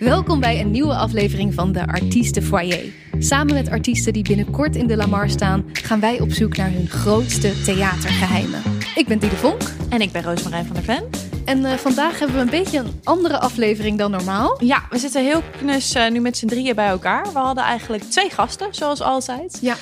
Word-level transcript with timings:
Welkom 0.00 0.40
bij 0.40 0.60
een 0.60 0.70
nieuwe 0.70 0.94
aflevering 0.94 1.54
van 1.54 1.72
de 1.72 1.86
Artiesten 1.86 2.42
Foyer. 2.42 2.84
Samen 3.18 3.54
met 3.54 3.70
artiesten 3.70 4.12
die 4.12 4.22
binnenkort 4.22 4.76
in 4.76 4.86
de 4.86 4.96
Lamar 4.96 5.30
staan, 5.30 5.64
gaan 5.72 6.00
wij 6.00 6.20
op 6.20 6.32
zoek 6.32 6.56
naar 6.56 6.70
hun 6.70 6.88
grootste 6.88 7.62
theatergeheimen. 7.62 8.62
Ik 8.94 9.06
ben 9.06 9.18
Diede 9.18 9.36
Vonk. 9.36 9.62
En 9.88 10.00
ik 10.00 10.12
ben 10.12 10.22
Roosmarijn 10.22 10.66
van 10.66 10.74
der 10.74 10.84
Ven. 10.84 11.04
En 11.44 11.58
uh, 11.58 11.72
vandaag 11.72 12.18
hebben 12.18 12.36
we 12.36 12.42
een 12.42 12.50
beetje 12.50 12.78
een 12.78 13.00
andere 13.04 13.38
aflevering 13.38 13.98
dan 13.98 14.10
normaal. 14.10 14.64
Ja, 14.64 14.82
we 14.90 14.98
zitten 14.98 15.24
heel 15.24 15.42
knus 15.58 15.96
uh, 15.96 16.10
nu 16.10 16.20
met 16.20 16.36
z'n 16.36 16.46
drieën 16.46 16.74
bij 16.74 16.88
elkaar. 16.88 17.32
We 17.32 17.38
hadden 17.38 17.64
eigenlijk 17.64 18.02
twee 18.02 18.30
gasten, 18.30 18.68
zoals 18.70 19.00
altijd. 19.00 19.58
Ja. 19.60 19.76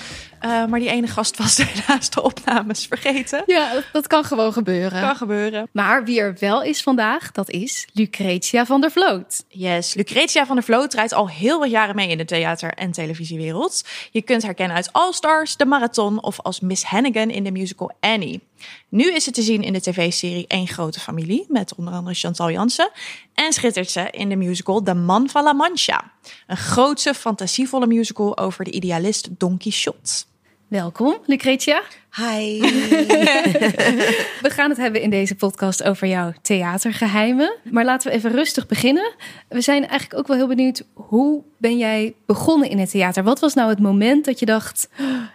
Uh, 0.45 0.67
maar 0.67 0.81
die 0.81 0.89
ene 0.89 1.07
gast 1.07 1.37
was 1.37 1.57
helaas 1.67 2.11
de 2.11 2.23
opnames 2.23 2.87
vergeten. 2.87 3.43
Ja, 3.47 3.83
dat 3.93 4.07
kan 4.07 4.25
gewoon 4.25 4.53
gebeuren. 4.53 5.01
Kan 5.01 5.17
gebeuren. 5.17 5.69
Maar 5.73 6.05
wie 6.05 6.21
er 6.21 6.37
wel 6.39 6.63
is 6.63 6.83
vandaag, 6.83 7.33
dat 7.33 7.51
is 7.51 7.89
Lucretia 7.93 8.67
van 8.67 8.81
der 8.81 8.91
Vloot. 8.91 9.45
Yes, 9.49 9.95
Lucretia 9.95 10.47
van 10.47 10.57
der 10.57 10.65
Vloot 10.65 10.91
draait 10.91 11.13
al 11.13 11.29
heel 11.29 11.59
wat 11.59 11.71
jaren 11.71 11.95
mee 11.95 12.09
in 12.09 12.19
de 12.19 12.25
theater- 12.25 12.75
en 12.75 12.93
televisiewereld. 12.93 13.85
Je 14.11 14.23
kunt 14.23 14.43
haar 14.43 14.55
kennen 14.55 14.77
uit 14.77 14.93
All 14.93 15.13
Stars, 15.13 15.57
de 15.57 15.67
Marathon 15.67 16.23
of 16.23 16.41
als 16.41 16.61
Miss 16.61 16.85
Hannigan 16.85 17.31
in 17.31 17.45
de 17.45 17.51
musical 17.51 17.93
Annie. 18.01 18.47
Nu 18.89 19.15
is 19.15 19.25
ze 19.25 19.31
te 19.31 19.43
zien 19.43 19.63
in 19.63 19.73
de 19.73 19.81
tv-serie 19.81 20.45
Eén 20.49 20.69
Grote 20.69 21.01
Familie 21.01 21.45
met 21.49 21.75
onder 21.75 21.95
andere 21.95 22.15
Chantal 22.15 22.51
Jansen. 22.51 22.91
En 23.35 23.53
schittert 23.53 23.91
ze 23.91 24.09
in 24.11 24.29
de 24.29 24.37
musical 24.37 24.85
De 24.85 24.95
Man 24.95 25.29
van 25.29 25.43
La 25.43 25.53
Mancha. 25.53 26.13
Een 26.47 26.57
grootse, 26.57 27.15
fantasievolle 27.15 27.87
musical 27.87 28.39
over 28.39 28.65
de 28.65 28.71
idealist 28.71 29.29
Don 29.39 29.57
Quixote. 29.57 30.25
Welkom, 30.69 31.17
Lucretia. 31.27 31.83
Hi. 32.17 32.61
we 34.45 34.51
gaan 34.51 34.69
het 34.71 34.79
hebben 34.79 35.01
in 35.01 35.11
deze 35.11 35.35
podcast 35.35 35.83
over 35.83 36.07
jouw 36.07 36.33
theatergeheimen. 36.43 37.57
Maar 37.71 37.85
laten 37.85 38.11
we 38.11 38.17
even 38.17 38.33
rustig 38.33 38.67
beginnen. 38.67 39.15
We 39.49 39.61
zijn 39.61 39.87
eigenlijk 39.87 40.21
ook 40.21 40.27
wel 40.27 40.37
heel 40.37 40.47
benieuwd, 40.47 40.85
hoe 40.93 41.43
ben 41.57 41.79
jij 41.79 42.15
begonnen 42.27 42.71
in 42.71 42.79
het 42.79 42.91
theater? 42.91 43.23
Wat 43.23 43.41
was 43.41 43.55
nou 43.55 43.69
het 43.69 43.79
moment 43.79 44.25
dat 44.25 44.39
je 44.39 44.47
dacht, 44.47 44.89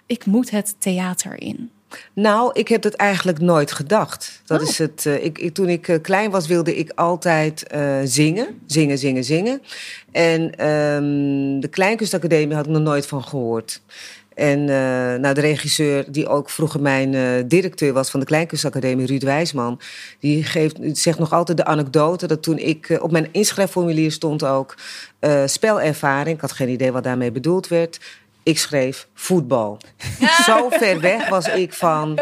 ik 0.06 0.26
moet 0.26 0.50
het 0.50 0.76
theater 0.80 1.42
in? 1.42 1.72
Nou, 2.14 2.52
ik 2.54 2.68
heb 2.68 2.82
dat 2.82 2.94
eigenlijk 2.94 3.40
nooit 3.40 3.72
gedacht. 3.72 4.42
Dat 4.46 4.62
oh. 4.62 4.68
is 4.68 4.78
het. 4.78 5.06
Uh, 5.08 5.24
ik, 5.24 5.38
ik, 5.38 5.54
toen 5.54 5.70
ik 5.70 5.88
uh, 5.88 6.02
klein 6.02 6.32
was, 6.32 6.48
wilde 6.48 6.76
ik 6.76 6.92
altijd 6.96 7.66
uh, 7.76 8.00
zingen. 8.04 8.62
Zingen, 8.66 8.98
zingen, 8.98 9.24
zingen. 9.24 9.62
En 10.12 10.42
um, 10.68 11.60
de 11.60 11.68
Kleinkunstacademie 11.68 12.56
had 12.56 12.66
ik 12.66 12.72
nog 12.72 12.82
nooit 12.82 13.08
van 13.08 13.24
gehoord. 13.24 13.82
En 14.36 14.60
uh, 14.60 14.68
nou, 15.16 15.34
de 15.34 15.42
regisseur, 15.42 16.06
die 16.12 16.28
ook 16.28 16.50
vroeger 16.50 16.82
mijn 16.82 17.14
uh, 17.14 17.44
directeur 17.46 17.94
was 17.94 18.10
van 18.10 18.20
de 18.20 18.26
Kleinkunstacademie, 18.26 19.06
Ruud 19.06 19.24
Wijsman, 19.24 19.80
die 20.20 20.44
geeft, 20.44 20.78
zegt 20.92 21.20
nog 21.20 21.34
altijd 21.34 21.58
de 21.58 21.66
anekdote 21.66 22.28
dat 22.28 22.44
toen 22.44 22.58
ik 22.58 22.90
uh, 22.90 23.04
op 23.04 23.12
mijn 23.12 23.28
inschrijfformulier 23.32 24.12
stond 24.12 24.46
ook 24.46 24.76
spelervaring, 25.46 26.36
ik 26.36 26.42
had 26.42 26.52
geen 26.52 26.70
idee 26.70 26.92
wat 26.92 27.04
daarmee 27.04 27.32
bedoeld 27.32 27.68
werd. 27.68 28.00
Ik 28.44 28.60
schreef 28.60 29.08
voetbal. 29.14 29.78
Zo 30.46 30.70
ver 30.70 31.00
weg 31.00 31.30
was 31.30 31.48
ik 31.48 31.74
van 31.74 32.20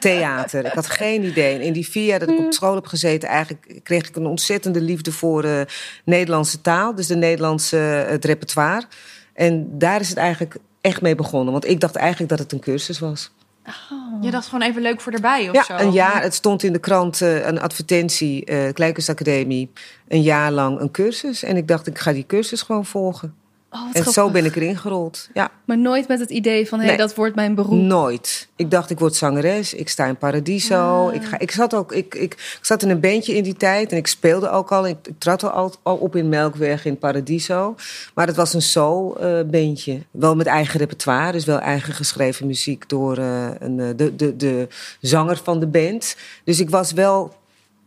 theater. 0.00 0.64
Ik 0.64 0.72
had 0.72 0.86
geen 0.86 1.24
idee. 1.24 1.54
En 1.54 1.60
in 1.60 1.72
die 1.72 1.88
vier 1.88 2.04
jaar 2.04 2.18
dat 2.18 2.28
ik 2.28 2.38
op 2.38 2.52
school 2.52 2.74
heb 2.74 2.86
gezeten, 2.86 3.28
eigenlijk 3.28 3.80
kreeg 3.82 4.08
ik 4.08 4.16
een 4.16 4.26
ontzettende 4.26 4.80
liefde 4.80 5.12
voor 5.12 5.42
de 5.42 5.66
Nederlandse 6.04 6.60
taal, 6.60 6.94
dus 6.94 7.06
de 7.06 7.16
Nederlandse 7.16 7.76
het 7.76 8.24
repertoire. 8.24 8.86
En 9.34 9.78
daar 9.78 10.00
is 10.00 10.08
het 10.08 10.18
eigenlijk 10.18 10.56
echt 10.86 11.00
mee 11.00 11.14
begonnen. 11.14 11.52
Want 11.52 11.68
ik 11.68 11.80
dacht 11.80 11.96
eigenlijk 11.96 12.30
dat 12.30 12.38
het 12.38 12.52
een 12.52 12.60
cursus 12.60 12.98
was. 12.98 13.30
Oh. 13.66 14.22
Je 14.22 14.30
dacht 14.30 14.46
gewoon 14.46 14.68
even 14.68 14.82
leuk 14.82 15.00
voor 15.00 15.12
erbij 15.12 15.48
of 15.48 15.54
ja, 15.54 15.62
zo? 15.62 15.76
een 15.76 15.92
jaar. 15.92 16.22
Het 16.22 16.34
stond 16.34 16.62
in 16.62 16.72
de 16.72 16.78
krant 16.78 17.20
uh, 17.20 17.46
een 17.46 17.60
advertentie, 17.60 18.50
uh, 18.50 18.72
Kleinkunstacademie. 18.72 19.70
Een 20.08 20.22
jaar 20.22 20.52
lang 20.52 20.80
een 20.80 20.90
cursus. 20.90 21.42
En 21.42 21.56
ik 21.56 21.68
dacht, 21.68 21.86
ik 21.86 21.98
ga 21.98 22.12
die 22.12 22.26
cursus 22.26 22.62
gewoon 22.62 22.86
volgen. 22.86 23.34
Oh, 23.76 23.88
en 23.92 24.12
zo 24.12 24.30
ben 24.30 24.44
ik 24.44 24.56
erin 24.56 24.76
gerold. 24.76 25.28
Ja. 25.34 25.50
Maar 25.64 25.78
nooit 25.78 26.08
met 26.08 26.20
het 26.20 26.30
idee 26.30 26.68
van, 26.68 26.78
hé, 26.78 26.84
hey, 26.86 26.96
nee, 26.96 27.06
dat 27.06 27.16
wordt 27.16 27.34
mijn 27.34 27.54
beroep? 27.54 27.80
Nooit. 27.80 28.48
Ik 28.56 28.70
dacht, 28.70 28.90
ik 28.90 28.98
word 28.98 29.14
zangeres. 29.14 29.74
Ik 29.74 29.88
sta 29.88 30.06
in 30.06 30.16
Paradiso. 30.16 31.08
Ah. 31.08 31.14
Ik, 31.14 31.24
ga, 31.24 31.38
ik, 31.38 31.50
zat 31.50 31.74
ook, 31.74 31.92
ik, 31.92 32.14
ik, 32.14 32.34
ik 32.34 32.58
zat 32.60 32.82
in 32.82 32.90
een 32.90 33.00
bandje 33.00 33.36
in 33.36 33.42
die 33.42 33.56
tijd. 33.56 33.92
En 33.92 33.96
ik 33.96 34.06
speelde 34.06 34.50
ook 34.50 34.72
al. 34.72 34.86
Ik, 34.86 34.96
ik 35.02 35.18
trad 35.18 35.42
al, 35.42 35.74
al 35.82 35.96
op 35.96 36.16
in 36.16 36.28
Melkweg 36.28 36.84
in 36.84 36.98
Paradiso. 36.98 37.74
Maar 38.14 38.26
het 38.26 38.36
was 38.36 38.54
een 38.54 38.62
soul-bandje. 38.62 39.92
Uh, 39.92 40.00
wel 40.10 40.36
met 40.36 40.46
eigen 40.46 40.78
repertoire. 40.78 41.32
Dus 41.32 41.44
wel 41.44 41.58
eigen 41.58 41.94
geschreven 41.94 42.46
muziek 42.46 42.88
door 42.88 43.18
uh, 43.18 43.46
een, 43.58 43.76
de, 43.96 44.16
de, 44.16 44.36
de 44.36 44.68
zanger 45.00 45.40
van 45.42 45.60
de 45.60 45.66
band. 45.66 46.16
Dus 46.44 46.60
ik 46.60 46.70
was 46.70 46.92
wel 46.92 47.34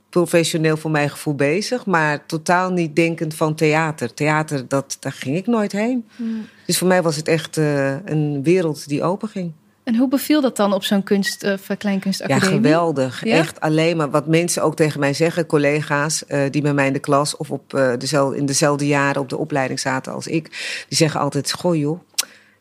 professioneel 0.10 0.78
voor 0.78 0.92
mijn 0.92 1.10
gevoel 1.10 1.36
bezig, 1.36 1.86
maar 1.86 2.26
totaal 2.26 2.72
niet 2.72 2.96
denkend 2.96 3.36
van 3.36 3.56
theater. 3.56 4.14
Theater, 4.14 4.68
dat, 4.68 4.98
daar 5.00 5.12
ging 5.12 5.38
ik 5.38 5.48
nooit 5.48 5.72
heen. 5.72 6.08
Mm. 6.16 6.46
Dus 6.66 6.78
voor 6.78 6.88
mij 6.88 7.02
was 7.02 7.16
het 7.16 7.28
echt 7.28 7.58
uh, 7.58 8.06
een 8.06 8.44
wereld 8.44 8.88
die 8.88 9.04
open 9.04 9.30
ging. 9.30 9.52
En 9.84 9.96
hoe 9.96 10.08
beviel 10.08 10.42
dat 10.42 10.56
dan 10.56 10.74
op 10.74 10.84
zo'n 10.84 11.04
kunst, 11.04 11.56
kleinkunstacademie? 11.78 12.50
Ja, 12.50 12.56
geweldig. 12.56 13.26
Ja? 13.26 13.36
Echt 13.36 13.60
alleen 13.60 13.98
maar 13.98 14.10
wat 14.10 14.28
mensen 14.28 14.64
ook 14.64 14.76
tegen 14.76 15.00
mij 15.00 15.14
zeggen, 15.14 15.46
collega's 15.46 16.24
uh, 16.28 16.42
die 16.52 16.62
bij 16.62 16.74
mij 16.74 16.88
in 16.88 16.94
de 16.94 17.00
klas 17.00 17.38
of 17.38 17.52
op, 17.52 17.74
uh, 17.74 17.94
dezelfde, 17.98 18.38
in 18.38 18.46
dezelfde 18.46 18.88
jaren 18.88 19.22
op 19.22 19.30
de 19.30 19.38
opleiding 19.38 19.80
zaten 19.80 20.14
als 20.14 20.28
ik, 20.28 20.44
die 20.88 20.98
zeggen 20.98 21.20
altijd: 21.20 21.52
Goh, 21.52 21.76
joh, 21.76 22.00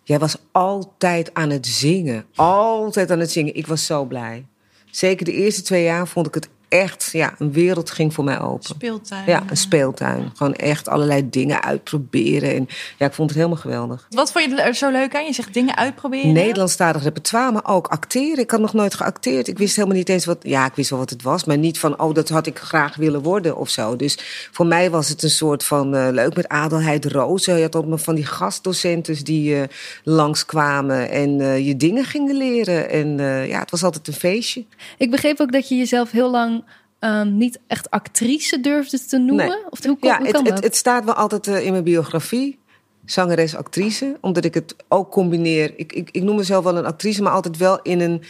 jij 0.02 0.18
was 0.18 0.36
altijd 0.52 1.34
aan 1.34 1.50
het 1.50 1.66
zingen. 1.66 2.24
Altijd 2.34 3.10
aan 3.10 3.20
het 3.20 3.30
zingen. 3.30 3.54
Ik 3.54 3.66
was 3.66 3.86
zo 3.86 4.04
blij. 4.04 4.46
Zeker 4.90 5.24
de 5.24 5.32
eerste 5.32 5.62
twee 5.62 5.82
jaar 5.82 6.08
vond 6.08 6.26
ik 6.26 6.34
het 6.34 6.48
echt, 6.68 7.08
ja, 7.12 7.34
een 7.38 7.52
wereld 7.52 7.90
ging 7.90 8.14
voor 8.14 8.24
mij 8.24 8.40
open. 8.40 8.64
Speeltuin. 8.64 9.22
Ja, 9.26 9.42
een 9.50 9.56
speeltuin. 9.56 10.30
Gewoon 10.34 10.54
echt 10.54 10.88
allerlei 10.88 11.30
dingen 11.30 11.62
uitproberen. 11.62 12.54
En 12.54 12.68
ja, 12.98 13.06
ik 13.06 13.12
vond 13.12 13.28
het 13.28 13.38
helemaal 13.38 13.60
geweldig. 13.60 14.06
Wat 14.10 14.32
vond 14.32 14.44
je 14.44 14.62
er 14.62 14.74
zo 14.74 14.90
leuk 14.90 15.16
aan? 15.16 15.24
Je 15.24 15.32
zegt 15.32 15.54
dingen 15.54 15.76
uitproberen? 15.76 16.32
Nederlandstalig 16.32 17.02
repertoire, 17.02 17.52
maar 17.52 17.66
ook 17.66 17.86
acteren. 17.86 18.38
Ik 18.38 18.50
had 18.50 18.60
nog 18.60 18.72
nooit 18.72 18.94
geacteerd. 18.94 19.48
Ik 19.48 19.58
wist 19.58 19.76
helemaal 19.76 19.96
niet 19.96 20.08
eens 20.08 20.24
wat... 20.24 20.38
Ja, 20.42 20.66
ik 20.66 20.74
wist 20.74 20.90
wel 20.90 20.98
wat 20.98 21.10
het 21.10 21.22
was, 21.22 21.44
maar 21.44 21.58
niet 21.58 21.78
van... 21.78 22.00
oh, 22.00 22.14
dat 22.14 22.28
had 22.28 22.46
ik 22.46 22.58
graag 22.58 22.96
willen 22.96 23.22
worden 23.22 23.56
of 23.56 23.68
zo. 23.68 23.96
Dus 23.96 24.18
voor 24.52 24.66
mij 24.66 24.90
was 24.90 25.08
het 25.08 25.22
een 25.22 25.30
soort 25.30 25.64
van... 25.64 25.94
Uh, 25.94 26.08
leuk 26.10 26.36
met 26.36 26.48
Adelheid 26.48 27.04
Rozen. 27.04 27.56
Je 27.56 27.62
had 27.62 27.76
ook 27.76 27.98
van 27.98 28.14
die 28.14 28.26
gastdocenten 28.26 29.24
die 29.24 29.54
uh, 29.54 29.62
langskwamen... 30.04 31.10
en 31.10 31.40
uh, 31.40 31.66
je 31.66 31.76
dingen 31.76 32.04
gingen 32.04 32.36
leren. 32.36 32.90
En 32.90 33.18
ja, 33.46 33.58
het 33.58 33.70
was 33.70 33.82
altijd 33.82 34.06
een 34.06 34.12
feestje. 34.12 34.64
Ik 34.98 35.10
begreep 35.10 35.40
ook 35.40 35.52
dat 35.52 35.68
je 35.68 35.76
jezelf 35.76 36.10
heel 36.10 36.30
lang 36.30 36.57
Um, 37.00 37.36
niet 37.36 37.58
echt 37.66 37.90
actrice 37.90 38.60
durfde 38.60 39.04
te 39.04 39.18
noemen? 39.18 39.48
Nee. 39.48 39.70
Of 39.70 39.84
hoe, 39.84 39.96
ja, 40.00 40.16
hoe 40.16 40.26
het, 40.26 40.34
kan 40.34 40.44
het, 40.44 40.54
dat? 40.54 40.64
het, 40.64 40.76
staat 40.76 41.04
wel 41.04 41.14
altijd 41.14 41.46
uh, 41.46 41.64
in 41.64 41.72
mijn 41.72 41.84
biografie. 41.84 42.58
Zangeres, 43.04 43.56
actrice. 43.56 44.16
Omdat 44.20 44.44
ik 44.44 44.54
het 44.54 44.76
ook 44.88 45.10
combineer. 45.10 45.72
Ik, 45.76 45.92
ik, 45.92 46.08
ik 46.12 46.22
noem 46.22 46.36
mezelf 46.36 46.64
wel 46.64 46.76
een 46.76 46.84
actrice, 46.86 47.22
maar 47.22 47.32
altijd 47.32 47.56
wel 47.56 47.82
in 47.82 48.00
een, 48.00 48.22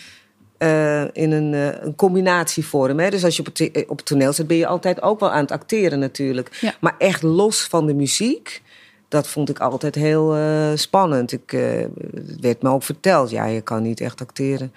uh, 0.59 1.03
in 1.13 1.33
een, 1.33 1.53
uh, 1.53 1.83
een 1.83 1.95
combinatievorm. 1.95 2.99
Hè? 2.99 3.11
Dus 3.11 3.25
als 3.25 3.37
je 3.37 3.43
op 3.47 3.57
het, 3.57 3.87
op 3.89 3.97
het 3.97 4.07
toneel 4.07 4.33
zit, 4.33 4.47
ben 4.47 4.57
je 4.57 4.67
altijd 4.67 5.03
ook 5.03 5.21
wel 5.21 5.31
aan 5.31 5.41
het 5.41 5.51
acteren 5.51 5.99
natuurlijk. 5.99 6.59
Ja. 6.61 6.75
Maar 6.81 6.95
echt 6.99 7.23
los 7.23 7.63
van 7.63 7.87
de 7.87 7.95
muziek 7.95 8.63
dat 9.09 9.29
vond 9.29 9.49
ik 9.49 9.59
altijd 9.59 9.95
heel 9.95 10.37
uh, 10.37 10.71
spannend. 10.75 11.33
Ik, 11.33 11.53
uh, 11.53 11.87
het 12.15 12.41
werd 12.41 12.63
me 12.63 12.69
ook 12.69 12.83
verteld, 12.83 13.31
ja, 13.31 13.45
je 13.45 13.61
kan 13.61 13.83
niet 13.83 14.01
echt 14.01 14.21
acteren. 14.21 14.73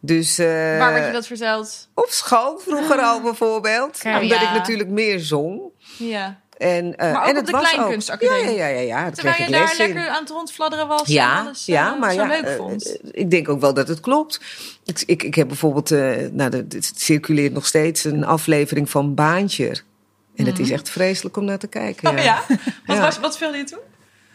Dus, 0.00 0.38
uh, 0.38 0.46
Waar 0.78 0.92
werd 0.92 1.06
je 1.06 1.12
dat 1.12 1.26
verteld? 1.26 1.88
Op 1.94 2.08
school, 2.08 2.58
vroeger 2.58 2.98
al 2.98 3.20
bijvoorbeeld. 3.30 3.98
Kijk, 3.98 4.22
omdat 4.22 4.38
ja. 4.40 4.48
ik 4.48 4.56
natuurlijk 4.56 4.88
meer 4.88 5.20
zong. 5.20 5.60
Ja. 5.98 6.40
En, 6.56 6.94
maar 6.96 7.16
ook 7.16 7.24
en 7.24 7.30
op 7.30 7.36
het 7.36 7.46
de 7.46 7.52
was 7.52 7.70
Kleinkunstacademie? 7.70 8.50
Ook, 8.50 8.56
ja, 8.56 8.66
ja, 8.66 8.66
ja. 8.66 8.80
ja, 8.80 9.04
ja 9.04 9.10
Terwijl 9.10 9.44
je 9.44 9.50
daar 9.50 9.74
lekker 9.78 10.08
aan 10.08 10.20
het 10.20 10.30
rondfladderen 10.30 10.88
was 10.88 11.08
ja, 11.08 11.38
en 11.38 11.46
alles 11.46 11.66
ja, 11.66 11.94
maar 11.94 12.14
ja, 12.14 12.26
leuk 12.26 12.48
vond. 12.56 12.98
Ik 13.10 13.30
denk 13.30 13.48
ook 13.48 13.60
wel 13.60 13.74
dat 13.74 13.88
het 13.88 14.00
klopt. 14.00 14.40
Ik, 14.84 15.02
ik, 15.06 15.22
ik 15.22 15.34
heb 15.34 15.48
bijvoorbeeld, 15.48 15.90
nou, 16.32 16.50
het 16.50 16.92
circuleert 16.94 17.52
nog 17.52 17.66
steeds 17.66 18.04
een 18.04 18.24
aflevering 18.24 18.90
van 18.90 19.14
Baantje. 19.14 19.76
En 20.36 20.46
het 20.46 20.58
is 20.58 20.70
echt 20.70 20.88
vreselijk 20.88 21.36
om 21.36 21.44
naar 21.44 21.58
te 21.58 21.66
kijken. 21.66 22.10
Oh, 22.10 22.24
ja? 22.24 22.42
Wat, 22.86 22.98
was, 22.98 23.18
wat 23.18 23.34
speelde 23.34 23.56
je 23.56 23.64
toen? 23.64 23.78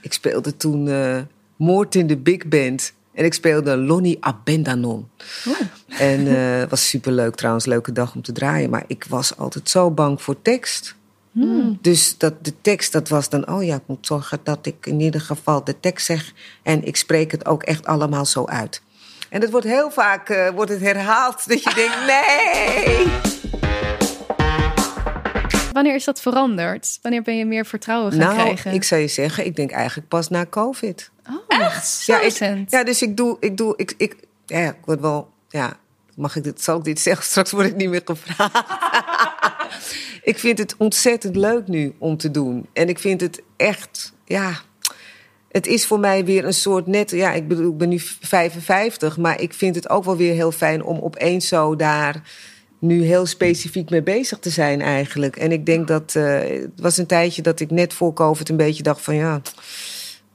Ik 0.01 0.13
speelde 0.13 0.57
toen 0.57 0.87
uh, 0.87 1.17
Moord 1.55 1.95
in 1.95 2.07
de 2.07 2.17
Big 2.17 2.47
Band. 2.47 2.93
En 3.13 3.25
ik 3.25 3.33
speelde 3.33 3.77
Lonnie 3.77 4.17
Abendanon. 4.19 5.09
Oh. 5.47 5.59
En 5.87 6.25
het 6.25 6.63
uh, 6.63 6.69
was 6.69 6.89
superleuk 6.89 7.35
trouwens, 7.35 7.65
leuke 7.65 7.91
dag 7.91 8.15
om 8.15 8.21
te 8.21 8.31
draaien. 8.31 8.69
Maar 8.69 8.83
ik 8.87 9.05
was 9.09 9.37
altijd 9.37 9.69
zo 9.69 9.91
bang 9.91 10.21
voor 10.21 10.41
tekst. 10.41 10.95
Hmm. 11.31 11.77
Dus 11.81 12.17
dat, 12.17 12.45
de 12.45 12.53
tekst, 12.61 12.91
dat 12.91 13.09
was 13.09 13.29
dan... 13.29 13.49
oh 13.49 13.63
ja, 13.63 13.75
ik 13.75 13.81
moet 13.85 14.05
zorgen 14.05 14.39
dat 14.43 14.65
ik 14.65 14.85
in 14.85 14.99
ieder 14.99 15.21
geval 15.21 15.63
de 15.63 15.79
tekst 15.79 16.05
zeg... 16.05 16.33
en 16.63 16.83
ik 16.83 16.95
spreek 16.95 17.31
het 17.31 17.45
ook 17.45 17.63
echt 17.63 17.85
allemaal 17.85 18.25
zo 18.25 18.45
uit. 18.45 18.81
En 19.29 19.39
dat 19.39 19.49
wordt 19.49 19.67
heel 19.67 19.91
vaak 19.91 20.29
uh, 20.29 20.49
wordt 20.49 20.71
het 20.71 20.81
herhaald 20.81 21.47
dat 21.47 21.63
je 21.63 21.73
denkt... 21.73 22.05
nee! 22.11 23.90
Wanneer 25.71 25.95
is 25.95 26.03
dat 26.03 26.21
veranderd? 26.21 26.99
Wanneer 27.01 27.21
ben 27.21 27.37
je 27.37 27.45
meer 27.45 27.65
vertrouwen 27.65 28.11
gaan 28.11 28.19
nou, 28.19 28.33
krijgen? 28.33 28.73
ik 28.73 28.83
zou 28.83 29.01
je 29.01 29.07
zeggen, 29.07 29.45
ik 29.45 29.55
denk 29.55 29.71
eigenlijk 29.71 30.07
pas 30.07 30.29
na 30.29 30.45
COVID. 30.45 31.11
Oh, 31.29 31.35
echt? 31.47 32.05
Ja, 32.05 32.21
ik, 32.21 32.65
ja, 32.69 32.83
dus 32.83 33.01
ik 33.01 33.17
doe, 33.17 33.37
ik 33.39 33.57
doe, 33.57 33.73
ik, 33.77 33.93
ik, 33.97 34.15
ja, 34.45 34.69
ik 34.69 34.85
word 34.85 34.99
wel, 34.99 35.29
ja, 35.49 35.77
mag 36.15 36.35
ik 36.35 36.43
dit, 36.43 36.61
zal 36.61 36.77
ik 36.77 36.83
dit 36.83 36.99
zeggen? 37.09 37.25
Straks 37.25 37.51
word 37.51 37.67
ik 37.67 37.75
niet 37.75 37.89
meer 37.89 38.01
gevraagd. 38.05 38.63
ik 40.31 40.39
vind 40.39 40.57
het 40.57 40.75
ontzettend 40.77 41.35
leuk 41.35 41.67
nu 41.67 41.95
om 41.97 42.17
te 42.17 42.31
doen. 42.31 42.67
En 42.73 42.89
ik 42.89 42.99
vind 42.99 43.21
het 43.21 43.41
echt, 43.57 44.13
ja, 44.25 44.61
het 45.51 45.67
is 45.67 45.85
voor 45.85 45.99
mij 45.99 46.25
weer 46.25 46.45
een 46.45 46.53
soort 46.53 46.87
net, 46.87 47.11
ja, 47.11 47.31
ik 47.31 47.47
bedoel, 47.47 47.71
ik 47.71 47.77
ben 47.77 47.89
nu 47.89 47.99
55, 47.99 49.17
maar 49.17 49.41
ik 49.41 49.53
vind 49.53 49.75
het 49.75 49.89
ook 49.89 50.03
wel 50.03 50.17
weer 50.17 50.33
heel 50.33 50.51
fijn 50.51 50.83
om 50.83 50.99
opeens 50.99 51.47
zo 51.47 51.75
daar 51.75 52.21
nu 52.81 53.03
heel 53.03 53.25
specifiek 53.25 53.89
mee 53.89 54.03
bezig 54.03 54.39
te 54.39 54.49
zijn 54.49 54.81
eigenlijk. 54.81 55.35
En 55.35 55.51
ik 55.51 55.65
denk 55.65 55.87
dat 55.87 56.13
uh, 56.17 56.39
het 56.39 56.81
was 56.81 56.97
een 56.97 57.05
tijdje 57.05 57.41
dat 57.41 57.59
ik 57.59 57.71
net 57.71 57.93
voor 57.93 58.13
COVID 58.13 58.49
een 58.49 58.57
beetje 58.57 58.83
dacht 58.83 59.01
van 59.01 59.15
ja. 59.15 59.41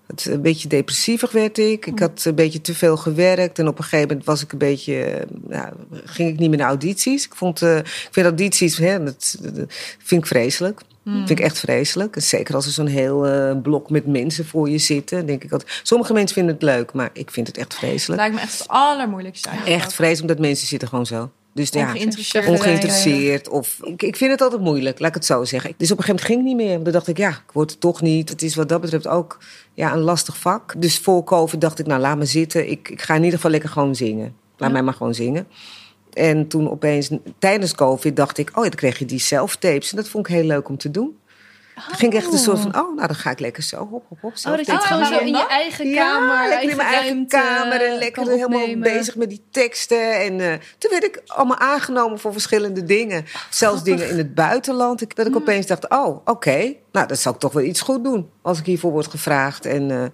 Het, 0.06 0.26
een 0.26 0.42
beetje 0.42 0.68
depressiever 0.68 1.28
werd 1.32 1.58
ik. 1.58 1.86
Ik 1.86 1.98
had 1.98 2.24
een 2.24 2.34
beetje 2.34 2.60
te 2.60 2.74
veel 2.74 2.96
gewerkt. 2.96 3.58
En 3.58 3.68
op 3.68 3.78
een 3.78 3.84
gegeven 3.84 4.08
moment 4.08 4.26
was 4.26 4.42
ik 4.42 4.52
een 4.52 4.58
beetje. 4.58 5.26
Nou, 5.48 5.72
ging 6.04 6.30
ik 6.30 6.38
niet 6.38 6.48
meer 6.48 6.58
naar 6.58 6.68
audities. 6.68 7.24
Ik, 7.24 7.34
vond, 7.34 7.62
uh, 7.62 7.76
ik 7.76 8.08
vind 8.10 8.26
audities. 8.26 8.78
Hè, 8.78 9.04
dat, 9.04 9.36
dat 9.40 9.52
vind 9.98 10.20
ik 10.20 10.26
vreselijk. 10.26 10.80
Mm. 11.02 11.14
Vind 11.14 11.30
ik 11.30 11.40
echt 11.40 11.58
vreselijk. 11.58 12.16
Zeker 12.18 12.54
als 12.54 12.66
er 12.66 12.72
zo'n 12.72 12.86
heel 12.86 13.28
uh, 13.28 13.60
blok 13.62 13.90
met 13.90 14.06
mensen 14.06 14.46
voor 14.46 14.68
je 14.68 14.78
zitten. 14.78 15.26
Denk 15.26 15.44
ik 15.44 15.50
dat, 15.50 15.64
sommige 15.82 16.12
mensen 16.12 16.34
vinden 16.34 16.54
het 16.54 16.62
leuk, 16.62 16.92
maar 16.92 17.10
ik 17.12 17.30
vind 17.30 17.46
het 17.46 17.58
echt 17.58 17.74
vreselijk. 17.74 18.20
Het 18.20 18.30
lijkt 18.30 18.34
me 18.34 18.40
echt 18.40 18.58
het 18.58 18.68
allermoeilijkste. 18.68 19.48
Echt 19.64 19.92
vreselijk, 19.92 20.30
omdat 20.30 20.46
mensen 20.46 20.66
zitten 20.66 20.88
gewoon 20.88 21.06
zo. 21.06 21.30
Dus. 21.56 21.70
Ja, 21.70 21.92
ongeïnteresseerd. 22.46 23.48
Of, 23.48 23.78
ik, 23.82 24.02
ik 24.02 24.16
vind 24.16 24.30
het 24.30 24.40
altijd 24.40 24.60
moeilijk, 24.60 24.98
laat 24.98 25.08
ik 25.08 25.14
het 25.14 25.24
zo 25.24 25.44
zeggen. 25.44 25.74
Dus 25.76 25.90
op 25.90 25.98
een 25.98 26.04
gegeven 26.04 26.26
moment 26.26 26.26
ging 26.26 26.58
het 26.58 26.68
niet 26.68 26.76
meer. 26.76 26.84
Dan 26.84 26.92
dacht 26.92 27.08
ik, 27.08 27.16
ja, 27.16 27.28
ik 27.28 27.52
word 27.52 27.70
het 27.70 27.80
toch 27.80 28.00
niet. 28.00 28.28
Het 28.28 28.42
is 28.42 28.54
wat 28.54 28.68
dat 28.68 28.80
betreft 28.80 29.06
ook 29.06 29.38
ja, 29.74 29.92
een 29.92 30.00
lastig 30.00 30.36
vak. 30.38 30.74
Dus 30.78 30.98
voor 30.98 31.24
COVID 31.24 31.60
dacht 31.60 31.78
ik, 31.78 31.86
nou 31.86 32.00
laat 32.00 32.18
me 32.18 32.24
zitten. 32.24 32.70
Ik, 32.70 32.88
ik 32.88 33.02
ga 33.02 33.14
in 33.14 33.20
ieder 33.20 33.34
geval 33.34 33.50
lekker 33.50 33.70
gewoon 33.70 33.94
zingen. 33.94 34.34
Laat 34.56 34.72
mij 34.72 34.82
maar 34.82 34.94
gewoon 34.94 35.14
zingen. 35.14 35.46
En 36.12 36.48
toen 36.48 36.70
opeens, 36.70 37.10
tijdens 37.38 37.74
COVID, 37.74 38.16
dacht 38.16 38.38
ik, 38.38 38.48
oh 38.48 38.54
ja, 38.54 38.70
dan 38.70 38.78
kreeg 38.78 38.98
je 38.98 39.04
die 39.04 39.18
self-tapes. 39.18 39.90
En 39.90 39.96
dat 39.96 40.08
vond 40.08 40.28
ik 40.28 40.34
heel 40.34 40.44
leuk 40.44 40.68
om 40.68 40.76
te 40.76 40.90
doen. 40.90 41.16
Oh. 41.78 41.88
Dan 41.88 41.96
ging 41.96 42.12
ik 42.12 42.18
echt 42.18 42.32
een 42.32 42.38
soort 42.38 42.58
van, 42.58 42.76
oh, 42.78 42.94
nou 42.94 43.06
dan 43.06 43.16
ga 43.16 43.30
ik 43.30 43.40
lekker 43.40 43.62
zo, 43.62 43.76
hop, 43.76 44.04
hop, 44.08 44.18
hop. 44.20 44.32
Oh, 44.46 44.56
dat 44.56 44.66
je 44.66 44.72
het 44.72 44.84
gewoon 44.84 45.06
zo 45.06 45.18
in 45.18 45.26
je 45.26 45.46
eigen 45.46 45.94
kamer, 45.94 46.42
ja, 46.42 46.48
lekker 46.48 46.70
in 46.70 46.76
mijn 46.76 46.88
eigen 46.88 47.26
kamer 47.26 47.80
en 47.86 47.98
lekker 47.98 48.28
helemaal 48.28 48.78
bezig 48.78 49.16
met 49.16 49.28
die 49.28 49.42
teksten. 49.50 50.20
En 50.20 50.38
uh, 50.38 50.52
toen 50.78 50.90
werd 50.90 51.04
ik 51.04 51.22
allemaal 51.26 51.58
aangenomen 51.58 52.18
voor 52.18 52.32
verschillende 52.32 52.84
dingen. 52.84 53.24
Zelfs 53.50 53.82
dingen 53.82 54.08
in 54.08 54.18
het 54.18 54.34
buitenland. 54.34 55.00
Ik, 55.00 55.16
dat 55.16 55.26
ik 55.26 55.36
opeens 55.36 55.66
dacht, 55.66 55.90
oh, 55.90 56.06
oké, 56.06 56.30
okay, 56.30 56.78
nou 56.92 57.06
dan 57.06 57.16
zal 57.16 57.32
ik 57.32 57.38
toch 57.38 57.52
wel 57.52 57.62
iets 57.62 57.80
goed 57.80 58.04
doen 58.04 58.30
als 58.42 58.58
ik 58.58 58.66
hiervoor 58.66 58.90
word 58.90 59.06
gevraagd. 59.06 59.66
En 59.66 59.90
uh, 59.90 60.04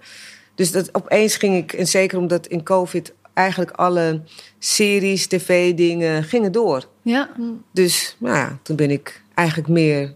dus 0.55 0.71
dat 0.71 0.95
opeens 0.95 1.35
ging 1.35 1.57
ik, 1.57 1.73
en 1.73 1.87
zeker 1.87 2.17
omdat 2.17 2.47
in 2.47 2.63
COVID 2.63 3.13
eigenlijk 3.33 3.71
alle 3.71 4.21
series, 4.59 5.27
tv-dingen 5.27 6.23
gingen 6.23 6.51
door. 6.51 6.87
Ja. 7.01 7.29
Dus 7.71 8.15
nou 8.17 8.35
ja, 8.35 8.57
toen 8.63 8.75
ben 8.75 8.91
ik 8.91 9.21
eigenlijk 9.33 9.69
meer 9.69 10.13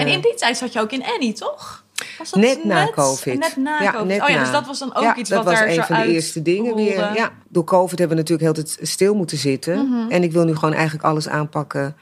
en 0.00 0.06
in 0.06 0.20
die 0.20 0.34
tijd 0.34 0.56
zat 0.56 0.72
je 0.72 0.80
ook 0.80 0.92
in 0.92 1.04
Annie, 1.04 1.32
toch? 1.32 1.84
Was 2.18 2.30
dat 2.30 2.40
net, 2.40 2.64
na 2.64 2.90
COVID. 2.90 3.38
Net 3.38 3.56
na 3.56 3.82
ja, 3.82 3.90
COVID. 3.92 4.06
Net 4.06 4.22
oh 4.22 4.28
ja, 4.28 4.38
dus 4.40 4.50
dat 4.50 4.66
was 4.66 4.78
dan 4.78 4.94
ook 4.94 5.16
iets 5.16 5.30
wat 5.30 5.44
daar 5.44 5.56
zo 5.56 5.64
Dat 5.66 5.76
was 5.76 5.88
een 5.88 5.94
van 5.96 6.06
de 6.06 6.12
eerste 6.12 6.42
dingen 6.42 6.74
weer. 6.74 6.96
Ja, 7.14 7.32
door 7.48 7.64
COVID 7.64 7.98
hebben 7.98 8.16
we 8.16 8.22
natuurlijk 8.22 8.56
heel 8.56 8.64
tijd 8.64 8.88
stil 8.88 9.14
moeten 9.14 9.38
zitten. 9.38 9.88
Mhm. 9.88 10.10
En 10.10 10.22
ik 10.22 10.32
wil 10.32 10.44
nu 10.44 10.54
gewoon 10.54 10.74
eigenlijk 10.74 11.04
alles 11.04 11.28
aanpakken 11.28 11.96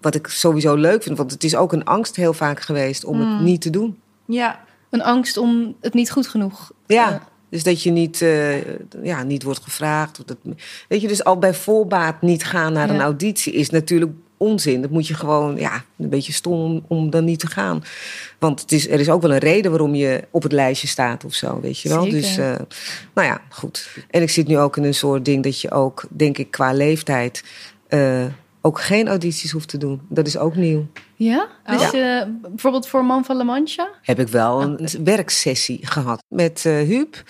wat 0.00 0.14
ik 0.14 0.26
sowieso 0.26 0.74
leuk 0.74 1.02
vind. 1.02 1.16
Want 1.18 1.30
het 1.30 1.44
is 1.44 1.56
ook 1.56 1.72
een 1.72 1.84
angst 1.84 2.16
heel 2.16 2.32
vaak 2.32 2.60
geweest 2.60 3.04
om 3.04 3.18
het 3.20 3.28
Mm. 3.28 3.44
niet 3.44 3.60
te 3.60 3.70
doen. 3.70 3.98
Ja. 4.26 4.60
Een 4.90 5.02
angst 5.02 5.36
om 5.36 5.76
het 5.80 5.94
niet 5.94 6.10
goed 6.10 6.26
genoeg. 6.28 6.72
Ja. 6.86 7.12
eh, 7.12 7.16
Dus 7.48 7.62
dat 7.62 7.82
je 7.82 7.90
niet, 7.90 8.22
eh, 8.22 8.64
ja, 9.02 9.22
niet 9.22 9.42
wordt 9.42 9.60
gevraagd. 9.62 10.18
Of 10.18 10.24
dat, 10.24 10.36
weet 10.88 11.00
je, 11.00 11.08
dus 11.08 11.24
al 11.24 11.38
bij 11.38 11.54
voorbaat 11.54 12.22
niet 12.22 12.44
gaan 12.44 12.72
naar 12.72 12.90
een 12.90 13.00
auditie 13.00 13.52
is 13.52 13.70
natuurlijk 13.70 14.12
onzin. 14.44 14.82
Dat 14.82 14.90
moet 14.90 15.06
je 15.06 15.14
gewoon, 15.14 15.56
ja, 15.56 15.84
een 15.98 16.08
beetje 16.08 16.32
stom 16.32 16.60
om, 16.62 16.84
om 16.88 17.10
dan 17.10 17.24
niet 17.24 17.38
te 17.40 17.46
gaan. 17.46 17.82
Want 18.38 18.60
het 18.60 18.72
is, 18.72 18.88
er 18.88 19.00
is 19.00 19.10
ook 19.10 19.22
wel 19.22 19.32
een 19.32 19.38
reden 19.38 19.70
waarom 19.70 19.94
je 19.94 20.24
op 20.30 20.42
het 20.42 20.52
lijstje 20.52 20.88
staat 20.88 21.24
of 21.24 21.34
zo, 21.34 21.60
weet 21.60 21.80
je 21.80 21.88
wel. 21.88 22.02
Zeker. 22.02 22.20
Dus, 22.20 22.36
eh, 22.36 22.54
nou 23.14 23.28
ja, 23.28 23.40
goed. 23.48 23.88
En 24.10 24.22
ik 24.22 24.30
zit 24.30 24.46
nu 24.46 24.58
ook 24.58 24.76
in 24.76 24.84
een 24.84 24.94
soort 24.94 25.24
ding 25.24 25.42
dat 25.42 25.60
je 25.60 25.70
ook, 25.70 26.04
denk 26.10 26.38
ik, 26.38 26.50
qua 26.50 26.72
leeftijd... 26.72 27.44
eh, 27.88 28.24
ook 28.66 28.80
geen 28.80 29.08
audities 29.08 29.50
hoeft 29.50 29.68
te 29.68 29.78
doen. 29.78 30.00
Dat 30.08 30.26
is 30.26 30.36
ook 30.36 30.54
nieuw. 30.56 30.86
Ja? 31.16 31.48
Dus 31.66 31.80
Oh. 31.92 32.00
eh, 32.00 32.26
bijvoorbeeld 32.42 32.88
voor 32.88 33.04
Man 33.04 33.24
van 33.24 33.36
La 33.36 33.42
Mancha? 33.44 33.88
heb 34.02 34.18
ik 34.20 34.28
wel 34.28 34.62
een 34.62 34.88
werksessie 35.04 35.78
gehad 35.86 36.22
met 36.28 36.62
eh 36.66 36.72
Huub. 36.72 37.22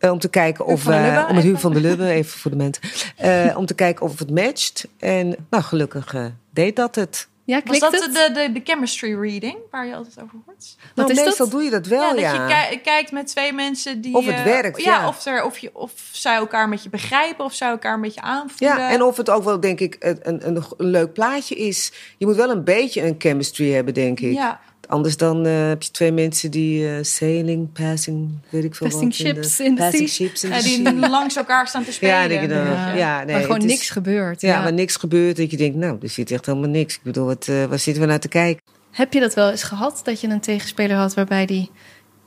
om 0.00 0.18
te 0.18 0.28
kijken 0.28 0.66
of. 0.66 0.84
Lubbe, 0.86 1.26
Om 1.28 1.36
het 1.36 1.44
Huub 1.44 1.58
van 1.58 1.72
de 1.72 1.80
Lubbe, 1.80 2.06
even 2.08 2.38
voor 2.38 2.50
de 2.50 2.56
mensen. 2.56 2.82
Eh, 3.16 3.56
om 3.56 3.66
te 3.66 3.74
kijken 3.74 4.06
of 4.06 4.18
het 4.18 4.30
matcht. 4.30 4.88
En 4.98 5.36
nou, 5.50 5.62
gelukkig 5.62 6.14
eh, 6.14 6.24
deed 6.54 6.76
dat 6.76 6.94
het. 6.94 7.28
Ja, 7.46 7.60
Was 7.64 7.78
dat 7.78 7.92
het? 7.92 8.14
de, 8.14 8.30
de, 8.32 8.52
de 8.52 8.60
chemistry 8.64 9.14
reading 9.20 9.56
waar 9.70 9.86
je 9.86 9.94
altijd 9.94 10.20
over 10.22 10.38
hoort? 10.46 10.76
Nou, 10.94 11.10
is 11.10 11.16
dat? 11.16 11.24
meestal 11.24 11.48
doe 11.48 11.62
je 11.62 11.70
dat 11.70 11.86
wel, 11.86 12.16
ja, 12.16 12.32
ja. 12.32 12.48
dat 12.48 12.68
je 12.70 12.76
ki- 12.76 12.80
kijkt 12.80 13.12
met 13.12 13.26
twee 13.26 13.52
mensen 13.52 14.00
die... 14.00 14.14
Of 14.14 14.26
het 14.26 14.34
eh, 14.34 14.44
werkt, 14.44 14.82
ja. 14.82 15.08
Of, 15.08 15.26
er, 15.26 15.44
of, 15.44 15.58
je, 15.58 15.70
of 15.72 15.92
zij 16.12 16.34
elkaar 16.34 16.68
met 16.68 16.82
je 16.82 16.88
begrijpen, 16.88 17.44
of 17.44 17.54
zij 17.54 17.68
elkaar 17.68 17.94
een 17.94 18.00
beetje 18.00 18.20
aanvoelen. 18.20 18.78
Ja, 18.78 18.90
en 18.90 19.02
of 19.02 19.16
het 19.16 19.30
ook 19.30 19.44
wel, 19.44 19.60
denk 19.60 19.80
ik, 19.80 19.96
een, 19.98 20.18
een, 20.22 20.46
een, 20.46 20.56
een 20.76 20.90
leuk 20.90 21.12
plaatje 21.12 21.54
is. 21.54 21.92
Je 22.18 22.26
moet 22.26 22.36
wel 22.36 22.50
een 22.50 22.64
beetje 22.64 23.02
een 23.02 23.14
chemistry 23.18 23.72
hebben, 23.72 23.94
denk 23.94 24.20
ik. 24.20 24.32
Ja. 24.32 24.60
Anders 24.86 25.16
dan 25.16 25.46
eh, 25.46 25.68
heb 25.68 25.82
je 25.82 25.90
twee 25.90 26.12
mensen 26.12 26.50
die 26.50 26.88
eh, 26.88 26.94
sailing, 27.02 27.72
passing, 27.72 28.30
weet 28.48 28.64
ik 28.64 28.74
veel 28.74 28.86
Passing 28.88 29.16
wat. 29.16 29.26
ships 29.26 29.60
in 29.60 29.74
the 29.76 29.82
passing 29.82 30.08
sea. 30.08 30.26
ships 30.26 30.44
in 30.44 30.50
Ja, 30.50 30.62
die 30.62 30.86
sea. 31.00 31.08
langs 31.18 31.36
elkaar 31.36 31.68
staan 31.68 31.84
te 31.84 31.92
spelen. 31.92 32.14
Ja, 32.14 32.28
denk 32.28 32.40
je 32.40 32.48
dan. 32.48 32.64
Ja. 32.66 32.94
Ja, 32.94 33.24
nee, 33.24 33.34
maar 33.34 33.42
gewoon 33.44 33.58
is- 33.58 33.64
niks 33.64 33.90
gebeurt. 33.90 34.40
Ja, 34.40 34.62
maar 34.62 34.72
niks 34.72 34.96
gebeurt. 34.96 35.36
Dat 35.36 35.50
je 35.50 35.56
denkt, 35.56 35.76
nou, 35.76 35.98
er 36.02 36.08
zit 36.08 36.30
echt 36.30 36.46
helemaal 36.46 36.68
niks. 36.70 36.94
Ik 36.94 37.02
bedoel, 37.02 37.26
wat, 37.26 37.48
eh, 37.48 37.64
waar 37.64 37.78
zitten 37.78 38.02
we 38.02 38.08
naar 38.08 38.20
te 38.20 38.28
kijken? 38.28 38.62
Heb 38.90 39.12
je 39.12 39.20
dat 39.20 39.34
wel 39.34 39.50
eens 39.50 39.62
gehad, 39.62 40.00
dat 40.04 40.20
je 40.20 40.28
een 40.28 40.40
tegenspeler 40.40 40.96
had 40.96 41.14
waarbij 41.14 41.46
die, 41.46 41.70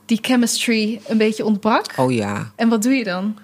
die 0.06 0.18
chemistry 0.22 1.00
een 1.06 1.18
beetje 1.18 1.44
ontbrak? 1.44 1.86
Oh 1.96 2.12
ja, 2.12 2.52
En 2.56 2.68
wat 2.68 2.82
doe 2.82 2.92
je 2.92 3.04
dan? 3.04 3.38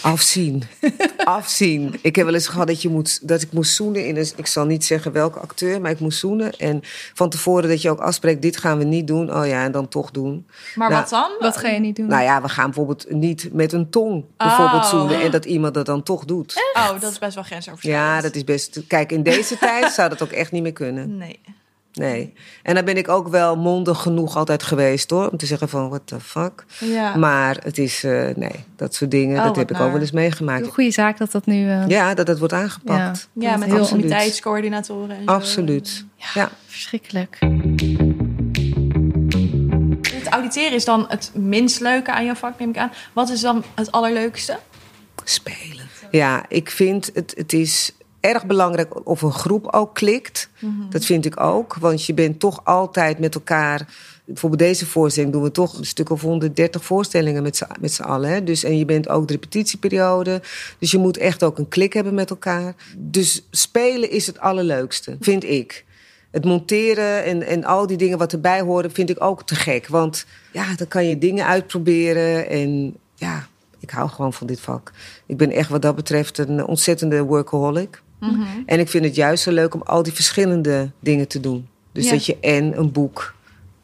Afzien. 0.00 0.62
afzien. 1.24 1.94
Ik 2.02 2.16
heb 2.16 2.24
wel 2.24 2.34
eens 2.34 2.48
gehad 2.48 2.66
dat, 2.66 2.82
je 2.82 2.88
moet, 2.88 3.28
dat 3.28 3.42
ik 3.42 3.52
moest 3.52 3.74
zoenen 3.74 4.06
in 4.06 4.16
een... 4.16 4.28
Ik 4.36 4.46
zal 4.46 4.64
niet 4.66 4.84
zeggen 4.84 5.12
welke 5.12 5.38
acteur, 5.38 5.80
maar 5.80 5.90
ik 5.90 6.00
moest 6.00 6.18
zoenen. 6.18 6.52
En 6.52 6.80
van 7.14 7.30
tevoren 7.30 7.68
dat 7.68 7.82
je 7.82 7.90
ook 7.90 8.00
afspreekt, 8.00 8.42
dit 8.42 8.56
gaan 8.56 8.78
we 8.78 8.84
niet 8.84 9.06
doen. 9.06 9.34
Oh 9.34 9.46
ja, 9.46 9.64
en 9.64 9.72
dan 9.72 9.88
toch 9.88 10.10
doen. 10.10 10.46
Maar 10.74 10.88
Nou, 10.88 11.00
wat 11.00 11.10
dan? 11.10 11.30
Wat 11.38 11.56
ga 11.56 11.68
je 11.68 11.80
niet 11.80 11.96
doen? 11.96 12.06
Nou 12.06 12.22
ja, 12.22 12.42
we 12.42 12.48
gaan 12.48 12.64
bijvoorbeeld 12.64 13.10
niet 13.10 13.48
met 13.52 13.72
een 13.72 13.90
tong 13.90 14.24
bijvoorbeeld 14.36 14.82
Oh. 14.82 14.88
zoenen. 14.90 15.20
En 15.20 15.30
dat 15.30 15.44
iemand 15.44 15.74
dat 15.74 15.86
dan 15.86 16.02
toch 16.02 16.24
doet. 16.24 16.54
Oh, 16.74 17.00
dat 17.00 17.10
is 17.10 17.18
best 17.18 17.34
wel 17.34 17.44
grensoverschrijdend. 17.44 18.14
Ja, 18.14 18.20
dat 18.20 18.34
is 18.34 18.44
best... 18.44 18.80
Kijk, 18.86 19.12
in 19.12 19.22
deze 19.22 19.58
tijd 19.58 19.92
zou 19.92 20.08
dat 20.08 20.22
ook 20.22 20.30
echt 20.32 20.52
niet 20.52 20.62
meer 20.62 20.72
kunnen. 20.72 21.16
Nee. 21.16 21.40
Nee. 21.94 22.32
En 22.62 22.74
dan 22.74 22.84
ben 22.84 22.96
ik 22.96 23.08
ook 23.08 23.28
wel 23.28 23.56
mondig 23.56 23.98
genoeg 24.02 24.36
altijd 24.36 24.62
geweest, 24.62 25.10
hoor. 25.10 25.28
Om 25.30 25.36
te 25.36 25.46
zeggen 25.46 25.68
van, 25.68 25.88
what 25.88 26.00
the 26.04 26.20
fuck. 26.20 26.64
Ja. 26.80 27.16
Maar 27.16 27.56
het 27.62 27.78
is, 27.78 28.04
eh, 28.04 28.28
nee, 28.36 28.64
dat 28.76 28.94
soort 28.94 29.10
dingen, 29.10 29.38
Oh, 29.38 29.44
dat 29.44 29.56
heb 29.56 29.70
ik 29.70 29.80
ook 29.80 29.92
wel 29.92 30.00
eens 30.00 30.10
meegemaakt. 30.12 30.66
Een 30.66 30.72
goede 30.72 30.90
zaak 30.90 31.18
dat 31.18 31.32
dat 31.32 31.46
nu... 31.46 31.70
eh, 31.70 31.86
Ja, 31.88 32.14
dat 32.14 32.26
het 32.26 32.38
wordt 32.38 32.54
aangepakt. 32.54 33.28
ja, 33.32 33.50
dat 33.50 33.58
met 33.58 33.62
heel 33.68 33.72
alle 33.72 33.80
absoluut. 33.80 34.02
comiteitscoördinatoren 34.04 35.16
en 35.16 35.22
zo. 35.24 35.30
Absoluut. 35.30 36.04
Ja. 36.34 36.50
Verschrikkelijk. 36.66 37.38
Het 40.14 40.28
auditeren 40.28 40.72
is 40.72 40.84
dan 40.84 41.04
het 41.08 41.30
minst 41.34 41.80
leuke 41.80 42.12
aan 42.12 42.24
jouw 42.24 42.34
vak, 42.34 42.58
neem 42.58 42.68
ik 42.70 42.76
aan. 42.76 42.92
Wat 43.12 43.28
is 43.30 43.40
dan 43.40 43.64
het 43.74 43.92
allerleukste? 43.92 44.58
Spelen. 45.24 45.88
Ja, 46.10 46.44
ik 46.48 46.70
vind 46.70 47.10
het, 47.14 47.32
het 47.36 47.52
is 47.52 47.92
erg 48.24 48.46
belangrijk 48.46 49.08
of 49.08 49.22
een 49.22 49.32
groep 49.32 49.72
ook 49.72 49.94
klikt. 49.94 50.48
Dat 50.90 51.04
vind 51.04 51.26
ik 51.26 51.40
ook, 51.40 51.74
want 51.74 52.06
je 52.06 52.14
bent 52.14 52.40
toch 52.40 52.64
altijd 52.64 53.18
met 53.18 53.34
elkaar... 53.34 54.12
Bijvoorbeeld 54.26 54.60
deze 54.60 54.86
voorstelling 54.86 55.32
doen 55.32 55.42
we 55.42 55.50
toch 55.50 55.78
een 55.78 55.86
stuk 55.86 56.10
of 56.10 56.20
130 56.20 56.84
voorstellingen 56.84 57.42
met 57.42 57.56
z'n, 57.56 57.66
met 57.80 57.92
z'n 57.92 58.02
allen. 58.02 58.30
Hè? 58.30 58.44
Dus, 58.44 58.64
en 58.64 58.78
je 58.78 58.84
bent 58.84 59.08
ook 59.08 59.26
de 59.26 59.32
repetitieperiode. 59.32 60.42
Dus 60.78 60.90
je 60.90 60.98
moet 60.98 61.16
echt 61.16 61.42
ook 61.44 61.58
een 61.58 61.68
klik 61.68 61.92
hebben 61.92 62.14
met 62.14 62.30
elkaar. 62.30 62.74
Dus 62.96 63.46
spelen 63.50 64.10
is 64.10 64.26
het 64.26 64.40
allerleukste, 64.40 65.16
vind 65.20 65.44
ik. 65.44 65.84
Het 66.30 66.44
monteren 66.44 67.24
en, 67.24 67.42
en 67.42 67.64
al 67.64 67.86
die 67.86 67.96
dingen 67.96 68.18
wat 68.18 68.32
erbij 68.32 68.60
horen, 68.60 68.90
vind 68.90 69.10
ik 69.10 69.22
ook 69.22 69.46
te 69.46 69.54
gek. 69.54 69.86
Want 69.88 70.26
ja, 70.52 70.74
dan 70.76 70.88
kan 70.88 71.08
je 71.08 71.18
dingen 71.18 71.46
uitproberen. 71.46 72.48
En 72.48 72.96
ja, 73.14 73.48
ik 73.84 73.90
hou 73.90 74.08
gewoon 74.08 74.32
van 74.32 74.46
dit 74.46 74.60
vak. 74.60 74.92
Ik 75.26 75.36
ben 75.36 75.50
echt 75.50 75.68
wat 75.68 75.82
dat 75.82 75.96
betreft 75.96 76.38
een 76.38 76.66
ontzettende 76.66 77.22
workaholic. 77.22 78.02
En 78.66 78.78
ik 78.78 78.88
vind 78.88 79.04
het 79.04 79.14
juist 79.14 79.42
zo 79.42 79.50
leuk 79.52 79.74
om 79.74 79.82
al 79.82 80.02
die 80.02 80.12
verschillende 80.12 80.90
dingen 81.00 81.28
te 81.28 81.40
doen. 81.40 81.68
Dus 81.92 82.04
Ja. 82.04 82.10
dat 82.10 82.26
je 82.26 82.36
en 82.40 82.78
een 82.78 82.92
boek, 82.92 83.34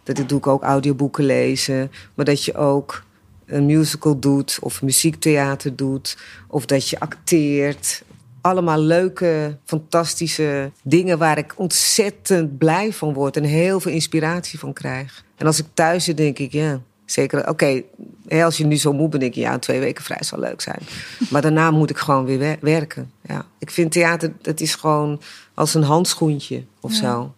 dat 0.03 0.29
doe 0.29 0.39
ik 0.39 0.47
ook 0.47 0.63
audioboeken 0.63 1.25
lezen, 1.25 1.91
maar 2.15 2.25
dat 2.25 2.45
je 2.45 2.55
ook 2.55 3.03
een 3.47 3.67
musical 3.67 4.19
doet 4.19 4.59
of 4.63 4.83
muziektheater 4.83 5.77
doet 5.77 6.17
of 6.49 6.67
dat 6.67 6.89
je 6.89 7.01
acteert. 7.01 8.03
Allemaal 8.41 8.79
leuke, 8.79 9.59
fantastische 9.65 10.71
dingen 10.83 11.19
waar 11.19 11.39
ik 11.39 11.55
ontzettend 11.57 12.59
blij 12.59 12.93
van 12.93 13.13
word 13.13 13.37
en 13.37 13.45
heel 13.45 13.81
veel 13.81 13.93
inspiratie 13.93 14.59
van 14.59 14.73
krijg. 14.73 15.25
En 15.37 15.47
als 15.47 15.59
ik 15.59 15.67
thuis 15.75 16.05
zit, 16.05 16.17
denk 16.17 16.39
ik, 16.39 16.53
ja, 16.53 16.81
zeker. 17.13 17.49
Oké, 17.49 17.83
als 18.29 18.57
je 18.57 18.67
nu 18.67 18.77
zo 18.77 18.93
moe 18.93 19.09
bent, 19.09 19.23
denk 19.23 19.35
je, 19.35 19.41
ja, 19.41 19.59
twee 19.59 19.81
weken 19.81 20.05
vrij 20.05 20.23
zal 20.23 20.39
leuk 20.39 20.61
zijn. 20.61 20.79
Maar 21.31 21.43
daarna 21.43 21.71
moet 21.71 21.91
ik 21.91 21.99
gewoon 21.99 22.25
weer 22.25 22.39
wer- 22.39 22.59
werken. 22.61 23.11
Ja. 23.23 23.45
Ik 23.59 23.71
vind 23.71 23.93
theater, 23.93 24.33
dat 24.43 24.61
is 24.61 24.75
gewoon 24.75 25.21
als 25.55 25.75
een 25.75 25.83
handschoentje 25.83 26.65
of 26.81 26.93
zo. 26.93 27.35